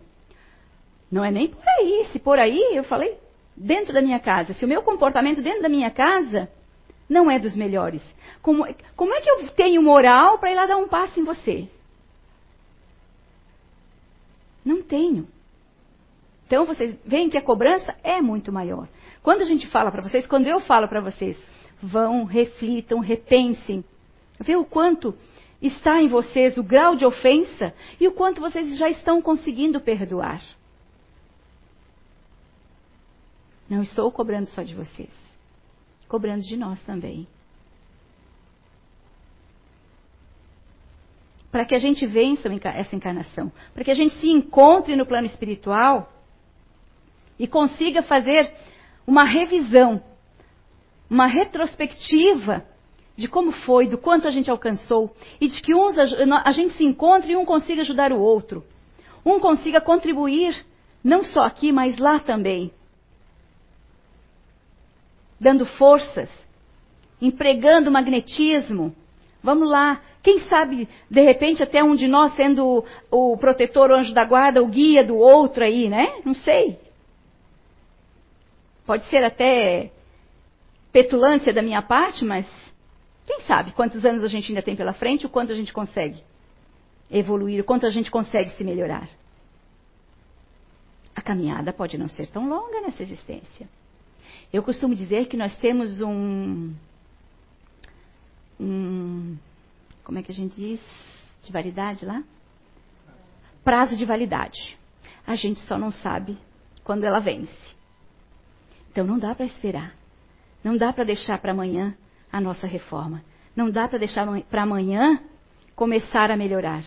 Não 1.11 1.25
é 1.25 1.31
nem 1.31 1.49
por 1.49 1.63
aí. 1.79 2.07
Se 2.13 2.19
por 2.19 2.39
aí, 2.39 2.77
eu 2.77 2.85
falei 2.85 3.17
dentro 3.57 3.93
da 3.93 4.03
minha 4.03 4.19
casa. 4.19 4.53
Se 4.55 4.65
o 4.65 4.69
meu 4.69 4.83
comportamento 4.83 5.43
dentro 5.43 5.63
da 5.63 5.69
minha 5.69 5.91
casa 5.91 6.49
não 7.09 7.31
é 7.31 7.39
dos 7.39 7.55
melhores. 7.55 8.03
Como, 8.43 8.67
como 8.97 9.15
é 9.15 9.21
que 9.21 9.31
eu 9.31 9.49
tenho 9.51 9.83
moral 9.83 10.39
para 10.39 10.51
ir 10.51 10.55
lá 10.55 10.67
dar 10.67 10.77
um 10.77 10.89
passo 10.89 11.21
em 11.21 11.25
você? 11.25 11.69
Não 14.65 14.83
tenho. 14.83 15.29
Então 16.47 16.65
vocês 16.65 16.97
veem 17.05 17.29
que 17.29 17.39
a 17.39 17.43
cobrança 17.43 17.95
é 18.03 18.21
muito 18.21 18.53
maior. 18.53 18.89
Quando 19.23 19.43
a 19.43 19.45
gente 19.45 19.67
fala 19.69 19.91
para 19.91 20.03
vocês, 20.03 20.27
quando 20.27 20.47
eu 20.47 20.61
falo 20.61 20.89
para 20.89 21.01
vocês, 21.01 21.39
vão, 21.83 22.25
reflitam, 22.25 23.01
repensem, 23.01 23.85
vê 24.41 24.57
o 24.57 24.65
quanto 24.65 25.15
está 25.61 26.01
em 26.01 26.09
vocês 26.09 26.59
o 26.59 26.63
grau 26.63 26.95
de 26.95 27.07
ofensa 27.07 27.75
e 27.99 28.07
o 28.07 28.13
quanto 28.13 28.41
vocês 28.41 28.77
já 28.77 28.89
estão 28.89 29.23
conseguindo 29.23 29.81
perdoar. 29.81 30.43
Não 33.75 33.83
estou 33.83 34.11
cobrando 34.13 34.47
só 34.47 34.63
de 34.63 34.75
vocês 34.75 35.13
cobrando 36.15 36.43
de 36.45 36.57
nós 36.57 36.81
também. 36.85 37.27
Para 41.51 41.65
que 41.65 41.75
a 41.75 41.79
gente 41.81 42.07
vença 42.07 42.49
essa 42.69 42.95
encarnação, 42.95 43.51
para 43.73 43.83
que 43.83 43.91
a 43.91 43.95
gente 43.95 44.15
se 44.21 44.29
encontre 44.29 44.95
no 44.95 45.05
plano 45.05 45.27
espiritual 45.27 46.13
e 47.37 47.49
consiga 47.49 48.01
fazer 48.05 48.53
uma 49.05 49.25
revisão, 49.25 50.01
uma 51.11 51.27
retrospectiva 51.27 52.65
de 53.17 53.27
como 53.27 53.51
foi, 53.51 53.89
do 53.89 53.99
quanto 53.99 54.29
a 54.29 54.31
gente 54.31 54.49
alcançou 54.49 55.17
e 55.41 55.49
de 55.49 55.61
que 55.61 55.75
uns 55.75 55.99
a 55.99 56.53
gente 56.53 56.75
se 56.75 56.85
encontre 56.85 57.33
e 57.33 57.37
um 57.37 57.45
consiga 57.45 57.83
ajudar 57.83 58.13
o 58.13 58.21
outro. 58.21 58.65
Um 59.27 59.41
consiga 59.41 59.81
contribuir, 59.81 60.65
não 61.03 61.25
só 61.25 61.43
aqui, 61.43 61.73
mas 61.73 61.99
lá 61.99 62.21
também 62.21 62.73
dando 65.45 65.67
forças, 65.67 66.31
empregando 67.21 67.91
magnetismo. 67.91 68.97
Vamos 69.43 69.69
lá. 69.69 70.01
Quem 70.23 70.41
sabe, 70.49 70.89
de 71.11 71.21
repente, 71.21 71.63
até 71.63 71.85
um 71.85 71.95
de 71.95 72.09
nós 72.09 72.35
sendo 72.35 72.83
o, 73.11 73.37
protetor, 73.37 73.91
o 73.91 73.95
anjo 73.95 74.15
da 74.15 74.25
guarda, 74.25 74.63
o 74.63 74.67
guia 74.67 75.05
do 75.05 75.15
outro 75.15 75.63
aí, 75.63 75.91
né? 75.91 76.23
Não 76.25 76.35
sei. 76.35 76.79
Pode 78.87 79.05
ser 79.11 79.23
até 79.23 79.91
petulância 80.91 81.53
da 81.53 81.61
minha 81.61 81.83
parte, 81.83 82.25
mas 82.25 82.47
quem 83.27 83.41
sabe 83.41 83.73
quantos 83.73 84.03
anos 84.07 84.25
a 84.25 84.29
gente 84.29 84.49
ainda 84.51 84.63
tem 84.63 84.75
pela 84.75 84.95
frente, 84.95 85.27
o 85.27 85.29
quanto 85.29 85.53
a 85.53 85.55
gente 85.55 85.75
consegue 85.75 86.23
evoluir, 87.11 87.61
o 87.61 87.65
quanto 87.65 87.85
a 87.85 87.91
gente 87.91 88.11
consegue 88.11 88.51
se 88.53 88.65
melhorar. 88.65 89.09
A 91.15 91.21
caminhada 91.21 91.71
pode 91.71 91.99
não 91.99 92.09
ser 92.09 92.29
tão 92.29 92.49
longa 92.49 92.81
nessa 92.81 93.03
existência. 93.03 93.69
Eu 94.53 94.63
costumo 94.63 94.95
dizer 94.95 95.27
que 95.27 95.37
nós 95.37 95.57
temos 95.57 96.01
um, 96.01 96.73
um 98.61 99.37
como 100.05 100.19
é 100.19 100.23
que 100.23 100.31
a 100.31 100.35
gente 100.35 100.55
diz? 100.55 100.81
De 101.43 101.51
validade 101.51 102.05
lá? 102.05 102.23
Prazo 103.65 103.97
de 103.97 104.05
validade. 104.05 104.79
A 105.27 105.35
gente 105.35 105.61
só 105.63 105.79
não 105.79 105.91
sabe 105.91 106.39
quando 106.85 107.05
ela 107.05 107.19
vence. 107.19 107.57
Então 108.93 109.07
não 109.07 109.19
dá 109.19 109.35
para 109.35 109.47
esperar. 109.47 109.95
Não 110.63 110.77
dá 110.77 110.93
para 110.93 111.05
deixar 111.05 111.39
para 111.39 111.53
amanhã 111.53 111.97
a 112.31 112.41
nossa 112.41 112.67
reforma. 112.67 113.23
Não 113.57 113.71
dá 113.71 113.89
para 113.89 113.99
deixar 113.99 114.27
para 114.43 114.63
amanhã 114.63 115.21
começar 115.75 116.31
a 116.31 116.37
melhorar. 116.37 116.85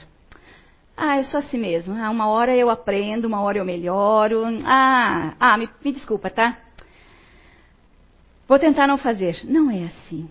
Ah, 0.95 1.17
eu 1.17 1.25
sou 1.25 1.39
assim 1.39 1.57
mesmo. 1.57 1.95
Ah, 1.95 2.10
uma 2.10 2.27
hora 2.27 2.55
eu 2.55 2.69
aprendo, 2.69 3.25
uma 3.25 3.41
hora 3.41 3.57
eu 3.57 3.65
melhoro. 3.65 4.43
Ah, 4.65 5.33
ah 5.39 5.57
me, 5.57 5.69
me 5.83 5.91
desculpa, 5.91 6.29
tá? 6.29 6.57
Vou 8.47 8.57
tentar 8.57 8.88
não 8.88 8.97
fazer. 8.97 9.41
Não 9.43 9.69
é 9.69 9.86
assim. 9.86 10.29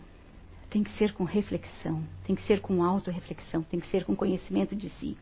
Tem 0.70 0.83
que 0.83 0.90
ser 0.92 1.12
com 1.12 1.24
reflexão, 1.24 2.02
tem 2.26 2.35
que 2.35 2.42
ser 2.42 2.61
com 2.61 2.83
autorreflexão, 2.83 3.62
tem 3.62 3.79
que 3.79 3.87
ser 3.87 4.05
com 4.05 4.16
conhecimento 4.16 4.74
de 4.74 4.88
si. 4.90 5.16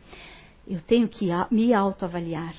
Eu 0.67 0.81
tenho 0.81 1.07
que 1.07 1.29
me 1.51 1.75
autoavaliar. 1.75 2.55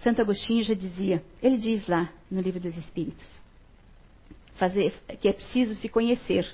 Santo 0.00 0.20
Agostinho 0.20 0.64
já 0.64 0.74
dizia, 0.74 1.22
ele 1.42 1.56
diz 1.56 1.86
lá 1.86 2.10
no 2.30 2.40
Livro 2.40 2.60
dos 2.60 2.76
Espíritos, 2.76 3.40
fazer, 4.56 4.92
que 5.20 5.28
é 5.28 5.32
preciso 5.32 5.74
se 5.76 5.88
conhecer 5.88 6.46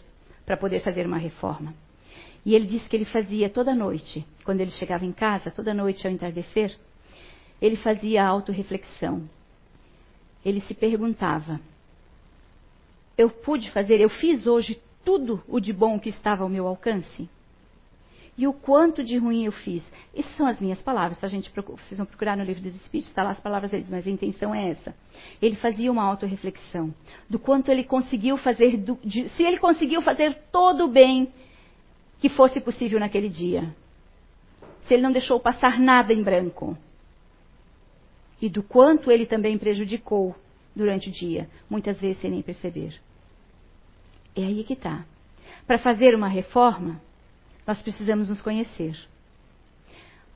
para 0.44 0.56
poder 0.56 0.80
fazer 0.80 1.06
uma 1.06 1.18
reforma. 1.18 1.74
E 2.44 2.54
ele 2.54 2.66
disse 2.66 2.88
que 2.88 2.96
ele 2.96 3.06
fazia 3.06 3.48
toda 3.48 3.74
noite, 3.74 4.26
quando 4.44 4.60
ele 4.60 4.70
chegava 4.72 5.04
em 5.04 5.12
casa, 5.12 5.50
toda 5.50 5.72
noite 5.72 6.06
ao 6.06 6.12
entardecer, 6.12 6.76
ele 7.60 7.76
fazia 7.76 8.24
autorreflexão. 8.24 9.28
Ele 10.44 10.60
se 10.60 10.74
perguntava: 10.74 11.58
eu 13.16 13.30
pude 13.30 13.70
fazer, 13.70 14.00
eu 14.00 14.08
fiz 14.08 14.46
hoje 14.46 14.80
tudo 15.04 15.42
o 15.46 15.60
de 15.60 15.72
bom 15.72 15.98
que 15.98 16.08
estava 16.08 16.42
ao 16.42 16.48
meu 16.48 16.66
alcance? 16.66 17.28
E 18.36 18.48
o 18.48 18.52
quanto 18.52 19.04
de 19.04 19.16
ruim 19.16 19.44
eu 19.44 19.52
fiz? 19.52 19.84
Essas 20.12 20.34
são 20.36 20.46
as 20.46 20.60
minhas 20.60 20.82
palavras, 20.82 21.18
tá, 21.18 21.28
gente? 21.28 21.52
Vocês 21.54 21.98
vão 21.98 22.06
procurar 22.06 22.36
no 22.36 22.42
livro 22.42 22.60
dos 22.60 22.74
Espíritos, 22.74 23.10
está 23.10 23.22
lá 23.22 23.30
as 23.30 23.38
palavras 23.38 23.70
deles, 23.70 23.88
mas 23.88 24.06
a 24.06 24.10
intenção 24.10 24.52
é 24.52 24.70
essa. 24.70 24.94
Ele 25.40 25.54
fazia 25.54 25.90
uma 25.90 26.02
autorreflexão 26.02 26.92
do 27.30 27.38
quanto 27.38 27.70
ele 27.70 27.84
conseguiu 27.84 28.36
fazer, 28.36 28.76
do, 28.76 28.98
de, 29.04 29.28
se 29.28 29.44
ele 29.44 29.58
conseguiu 29.58 30.02
fazer 30.02 30.34
todo 30.50 30.84
o 30.84 30.88
bem 30.88 31.32
que 32.18 32.28
fosse 32.28 32.60
possível 32.60 32.98
naquele 32.98 33.28
dia. 33.28 33.72
Se 34.88 34.94
ele 34.94 35.02
não 35.02 35.12
deixou 35.12 35.38
passar 35.38 35.78
nada 35.78 36.12
em 36.12 36.22
branco. 36.22 36.76
E 38.42 38.48
do 38.48 38.64
quanto 38.64 39.12
ele 39.12 39.26
também 39.26 39.56
prejudicou 39.56 40.34
durante 40.74 41.08
o 41.08 41.12
dia, 41.12 41.48
muitas 41.70 42.00
vezes 42.00 42.20
sem 42.20 42.32
nem 42.32 42.42
perceber. 42.42 43.00
É 44.36 44.42
aí 44.42 44.64
que 44.64 44.72
está. 44.72 45.04
Para 45.66 45.78
fazer 45.78 46.14
uma 46.14 46.28
reforma, 46.28 47.00
nós 47.66 47.80
precisamos 47.80 48.28
nos 48.28 48.40
conhecer. 48.42 48.96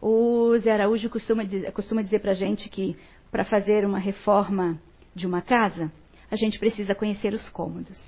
O 0.01 0.57
Zé 0.59 0.73
Araújo 0.73 1.11
costuma 1.11 1.45
dizer, 1.45 1.73
costuma 1.73 2.03
dizer 2.03 2.21
para 2.21 2.31
a 2.31 2.35
gente 2.35 2.69
que 2.69 2.97
para 3.31 3.45
fazer 3.45 3.85
uma 3.85 3.99
reforma 3.99 4.81
de 5.15 5.27
uma 5.27 5.43
casa, 5.43 5.93
a 6.31 6.37
gente 6.37 6.59
precisa 6.59 6.95
conhecer 6.95 7.35
os 7.35 7.49
cômodos. 7.51 7.99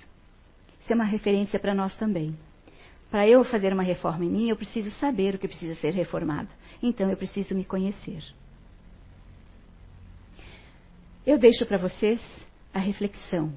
Isso 0.80 0.92
é 0.92 0.94
uma 0.94 1.04
referência 1.04 1.58
para 1.58 1.74
nós 1.74 1.94
também. 1.96 2.36
Para 3.10 3.28
eu 3.28 3.42
fazer 3.44 3.72
uma 3.72 3.82
reforma 3.82 4.24
em 4.24 4.30
mim, 4.30 4.48
eu 4.48 4.56
preciso 4.56 4.90
saber 4.92 5.34
o 5.34 5.38
que 5.38 5.48
precisa 5.48 5.74
ser 5.74 5.92
reformado. 5.92 6.48
Então 6.82 7.10
eu 7.10 7.16
preciso 7.16 7.54
me 7.54 7.64
conhecer. 7.64 8.22
Eu 11.26 11.36
deixo 11.38 11.66
para 11.66 11.76
vocês 11.76 12.20
a 12.72 12.78
reflexão 12.78 13.52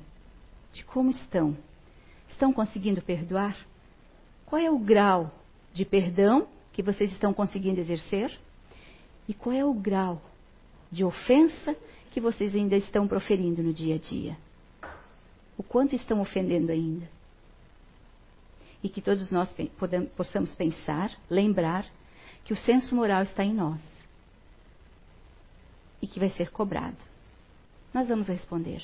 de 0.74 0.84
como 0.84 1.12
estão. 1.12 1.56
Estão 2.44 2.52
conseguindo 2.52 3.02
perdoar? 3.02 3.58
Qual 4.46 4.62
é 4.62 4.70
o 4.70 4.78
grau 4.78 5.34
de 5.74 5.86
perdão 5.86 6.46
que 6.74 6.84
vocês 6.84 7.10
estão 7.14 7.34
conseguindo 7.34 7.80
exercer? 7.80 8.38
E 9.30 9.34
qual 9.34 9.56
é 9.56 9.64
o 9.64 9.74
grau 9.74 10.22
de 10.92 11.06
ofensa 11.06 11.74
que 12.12 12.20
vocês 12.20 12.54
ainda 12.54 12.76
estão 12.76 13.08
proferindo 13.08 13.64
no 13.64 13.72
dia 13.72 13.96
a 13.96 13.98
dia? 13.98 14.38
O 15.58 15.64
quanto 15.64 15.96
estão 15.96 16.20
ofendendo 16.20 16.70
ainda? 16.70 17.08
E 18.84 18.90
que 18.90 19.02
todos 19.02 19.32
nós 19.32 19.56
possamos 20.18 20.54
pensar, 20.54 21.18
lembrar 21.30 21.90
que 22.44 22.52
o 22.52 22.58
senso 22.58 22.94
moral 22.94 23.24
está 23.24 23.46
em 23.46 23.54
nós 23.54 23.80
e 26.02 26.08
que 26.08 26.20
vai 26.20 26.30
ser 26.32 26.52
cobrado. 26.52 26.98
Nós 27.94 28.10
vamos 28.10 28.28
responder. 28.28 28.84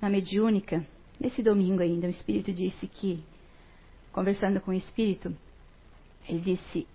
Na 0.00 0.10
mediúnica, 0.10 0.84
nesse 1.18 1.42
domingo 1.42 1.82
ainda, 1.82 2.06
o 2.06 2.10
Espírito 2.10 2.52
disse 2.52 2.86
que, 2.86 3.22
conversando 4.12 4.60
com 4.60 4.70
o 4.70 4.74
Espírito, 4.74 5.34
ele 6.28 6.40
disse 6.40 6.86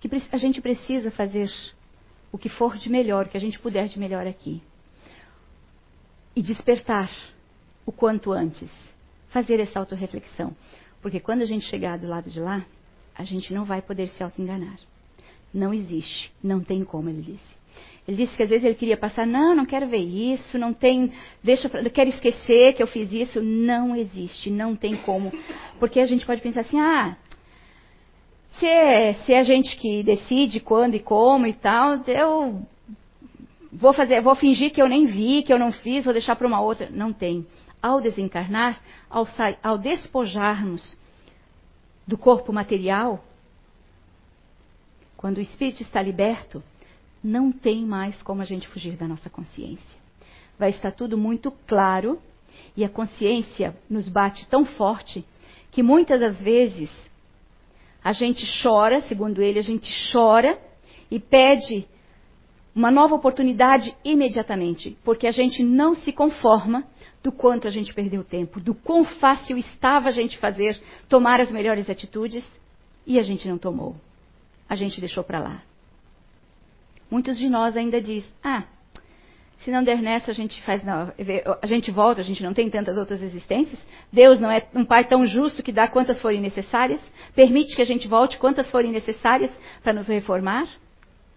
que 0.00 0.08
a 0.32 0.36
gente 0.36 0.60
precisa 0.60 1.10
fazer 1.10 1.50
o 2.32 2.38
que 2.38 2.48
for 2.48 2.76
de 2.76 2.88
melhor, 2.88 3.26
o 3.26 3.28
que 3.28 3.36
a 3.36 3.40
gente 3.40 3.58
puder 3.58 3.88
de 3.88 3.98
melhor 3.98 4.26
aqui. 4.26 4.62
E 6.34 6.42
despertar 6.42 7.10
o 7.84 7.92
quanto 7.92 8.32
antes. 8.32 8.70
Fazer 9.28 9.60
essa 9.60 9.78
autorreflexão. 9.78 10.56
Porque 11.02 11.20
quando 11.20 11.42
a 11.42 11.46
gente 11.46 11.66
chegar 11.66 11.98
do 11.98 12.06
lado 12.06 12.30
de 12.30 12.40
lá, 12.40 12.64
a 13.14 13.24
gente 13.24 13.52
não 13.52 13.64
vai 13.64 13.82
poder 13.82 14.08
se 14.08 14.22
auto-enganar. 14.22 14.78
Não 15.52 15.74
existe. 15.74 16.32
Não 16.42 16.60
tem 16.60 16.84
como, 16.84 17.08
ele 17.08 17.22
disse. 17.22 17.59
Ele 18.08 18.16
disse 18.16 18.36
que 18.36 18.42
às 18.42 18.50
vezes 18.50 18.64
ele 18.64 18.74
queria 18.74 18.96
passar, 18.96 19.26
não, 19.26 19.54
não 19.54 19.64
quero 19.64 19.86
ver 19.86 19.98
isso, 19.98 20.58
não 20.58 20.72
tem, 20.72 21.12
deixa, 21.42 21.68
quero 21.68 22.08
esquecer 22.08 22.74
que 22.74 22.82
eu 22.82 22.86
fiz 22.86 23.12
isso. 23.12 23.40
Não 23.42 23.94
existe, 23.94 24.50
não 24.50 24.74
tem 24.74 24.96
como. 24.96 25.32
Porque 25.78 26.00
a 26.00 26.06
gente 26.06 26.26
pode 26.26 26.40
pensar 26.40 26.62
assim, 26.62 26.80
ah, 26.80 27.16
se 28.58 28.66
é, 28.66 29.14
se 29.14 29.32
é 29.32 29.38
a 29.38 29.42
gente 29.44 29.76
que 29.76 30.02
decide 30.02 30.60
quando 30.60 30.94
e 30.94 31.00
como 31.00 31.46
e 31.46 31.54
tal, 31.54 32.02
eu 32.06 32.66
vou 33.72 33.92
fazer, 33.92 34.20
vou 34.20 34.34
fingir 34.34 34.72
que 34.72 34.82
eu 34.82 34.88
nem 34.88 35.06
vi, 35.06 35.42
que 35.42 35.52
eu 35.52 35.58
não 35.58 35.72
fiz, 35.72 36.04
vou 36.04 36.12
deixar 36.12 36.36
para 36.36 36.46
uma 36.46 36.60
outra. 36.60 36.88
Não 36.90 37.12
tem. 37.12 37.46
Ao 37.82 38.00
desencarnar, 38.00 38.80
ao, 39.08 39.26
ao 39.62 39.78
despojarmos 39.78 40.98
do 42.06 42.18
corpo 42.18 42.52
material, 42.52 43.24
quando 45.16 45.38
o 45.38 45.40
espírito 45.40 45.82
está 45.82 46.02
liberto, 46.02 46.62
não 47.22 47.52
tem 47.52 47.84
mais 47.84 48.20
como 48.22 48.42
a 48.42 48.44
gente 48.44 48.68
fugir 48.68 48.96
da 48.96 49.06
nossa 49.06 49.28
consciência. 49.28 50.00
Vai 50.58 50.70
estar 50.70 50.90
tudo 50.92 51.16
muito 51.16 51.50
claro 51.66 52.20
e 52.76 52.84
a 52.84 52.88
consciência 52.88 53.76
nos 53.88 54.08
bate 54.08 54.46
tão 54.48 54.64
forte 54.64 55.24
que 55.70 55.82
muitas 55.82 56.20
das 56.20 56.40
vezes 56.40 56.90
a 58.02 58.12
gente 58.12 58.46
chora, 58.62 59.02
segundo 59.02 59.42
ele, 59.42 59.58
a 59.58 59.62
gente 59.62 59.90
chora 60.12 60.58
e 61.10 61.18
pede 61.18 61.86
uma 62.74 62.90
nova 62.90 63.14
oportunidade 63.14 63.94
imediatamente, 64.04 64.96
porque 65.04 65.26
a 65.26 65.32
gente 65.32 65.62
não 65.62 65.94
se 65.94 66.12
conforma 66.12 66.84
do 67.22 67.30
quanto 67.30 67.66
a 67.66 67.70
gente 67.70 67.92
perdeu 67.92 68.24
tempo, 68.24 68.60
do 68.60 68.74
quão 68.74 69.04
fácil 69.04 69.58
estava 69.58 70.08
a 70.08 70.12
gente 70.12 70.38
fazer, 70.38 70.80
tomar 71.08 71.40
as 71.40 71.50
melhores 71.50 71.90
atitudes 71.90 72.44
e 73.06 73.18
a 73.18 73.22
gente 73.22 73.48
não 73.48 73.58
tomou. 73.58 73.96
A 74.68 74.76
gente 74.76 75.00
deixou 75.00 75.24
para 75.24 75.40
lá. 75.40 75.69
Muitos 77.10 77.38
de 77.38 77.48
nós 77.48 77.76
ainda 77.76 78.00
diz: 78.00 78.24
"Ah, 78.42 78.64
se 79.60 79.70
não 79.70 79.82
der 79.82 80.00
nessa, 80.00 80.30
a 80.30 80.34
gente 80.34 80.62
faz 80.62 80.82
não, 80.84 81.12
a 81.60 81.66
gente 81.66 81.90
volta, 81.90 82.20
a 82.20 82.24
gente 82.24 82.42
não 82.42 82.54
tem 82.54 82.70
tantas 82.70 82.96
outras 82.96 83.22
existências. 83.22 83.78
Deus 84.12 84.40
não 84.40 84.50
é 84.50 84.66
um 84.74 84.84
pai 84.84 85.04
tão 85.04 85.26
justo 85.26 85.62
que 85.62 85.72
dá 85.72 85.88
quantas 85.88 86.20
forem 86.22 86.40
necessárias, 86.40 87.00
permite 87.34 87.74
que 87.74 87.82
a 87.82 87.86
gente 87.86 88.08
volte 88.08 88.38
quantas 88.38 88.70
forem 88.70 88.92
necessárias 88.92 89.50
para 89.82 89.92
nos 89.92 90.06
reformar?" 90.06 90.68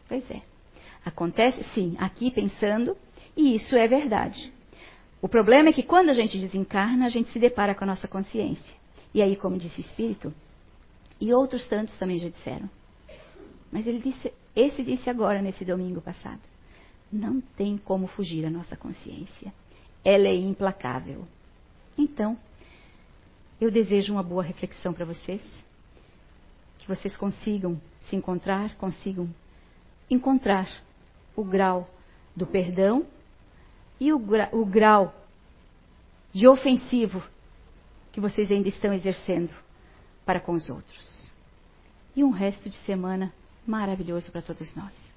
Pois 0.08 0.30
é. 0.30 0.42
Acontece 1.06 1.64
sim, 1.74 1.98
aqui 2.00 2.32
pensando, 2.32 2.96
e 3.36 3.56
isso 3.56 3.76
é 3.76 3.88
verdade. 3.88 4.54
O 5.22 5.28
problema 5.28 5.70
é 5.70 5.74
que 5.74 5.84
quando 5.84 6.10
a 6.10 6.14
gente 6.14 6.38
desencarna, 6.38 7.06
a 7.06 7.10
gente 7.10 7.30
se 7.30 7.40
depara 7.40 7.74
com 7.74 7.84
a 7.84 7.88
nossa 7.88 8.08
consciência. 8.08 8.76
E 9.14 9.22
aí, 9.22 9.36
como 9.36 9.58
disse 9.58 9.80
o 9.80 9.86
Espírito, 9.86 10.34
e 11.20 11.34
outros 11.34 11.68
tantos 11.68 11.98
também 11.98 12.20
já 12.20 12.30
disseram. 12.30 12.70
Mas 13.72 13.88
ele 13.88 14.00
disse, 14.00 14.34
esse 14.56 14.84
disse 14.84 15.10
agora, 15.10 15.42
nesse 15.42 15.66
domingo 15.66 16.02
passado. 16.02 16.42
Não 17.12 17.42
tem 17.42 17.78
como 17.78 18.08
fugir 18.08 18.46
a 18.46 18.50
nossa 18.50 18.76
consciência. 18.76 19.54
Ela 20.04 20.28
é 20.28 20.36
implacável. 20.36 21.28
Então, 21.98 22.38
eu 23.60 23.72
desejo 23.72 24.14
uma 24.14 24.24
boa 24.24 24.44
reflexão 24.44 24.94
para 24.94 25.06
vocês. 25.06 25.42
Que 26.80 26.88
vocês 26.88 27.16
consigam 27.16 27.80
se 28.02 28.16
encontrar, 28.16 28.76
consigam 28.76 29.30
encontrar 30.10 30.70
o 31.36 31.44
grau 31.44 31.90
do 32.36 32.46
perdão 32.46 33.06
e 34.00 34.12
o, 34.12 34.20
gra 34.20 34.50
o 34.52 34.66
grau 34.66 35.14
de 36.32 36.48
ofensivo 36.48 37.24
que 38.12 38.20
vocês 38.20 38.52
ainda 38.52 38.68
estão 38.68 38.94
exercendo 38.94 39.54
para 40.26 40.40
com 40.40 40.54
os 40.54 40.70
outros. 40.70 41.32
E 42.16 42.24
um 42.24 42.32
resto 42.32 42.70
de 42.70 42.76
semana 42.78 43.34
maravilhoso 43.66 44.32
para 44.32 44.42
todos 44.42 44.74
nós. 44.76 45.13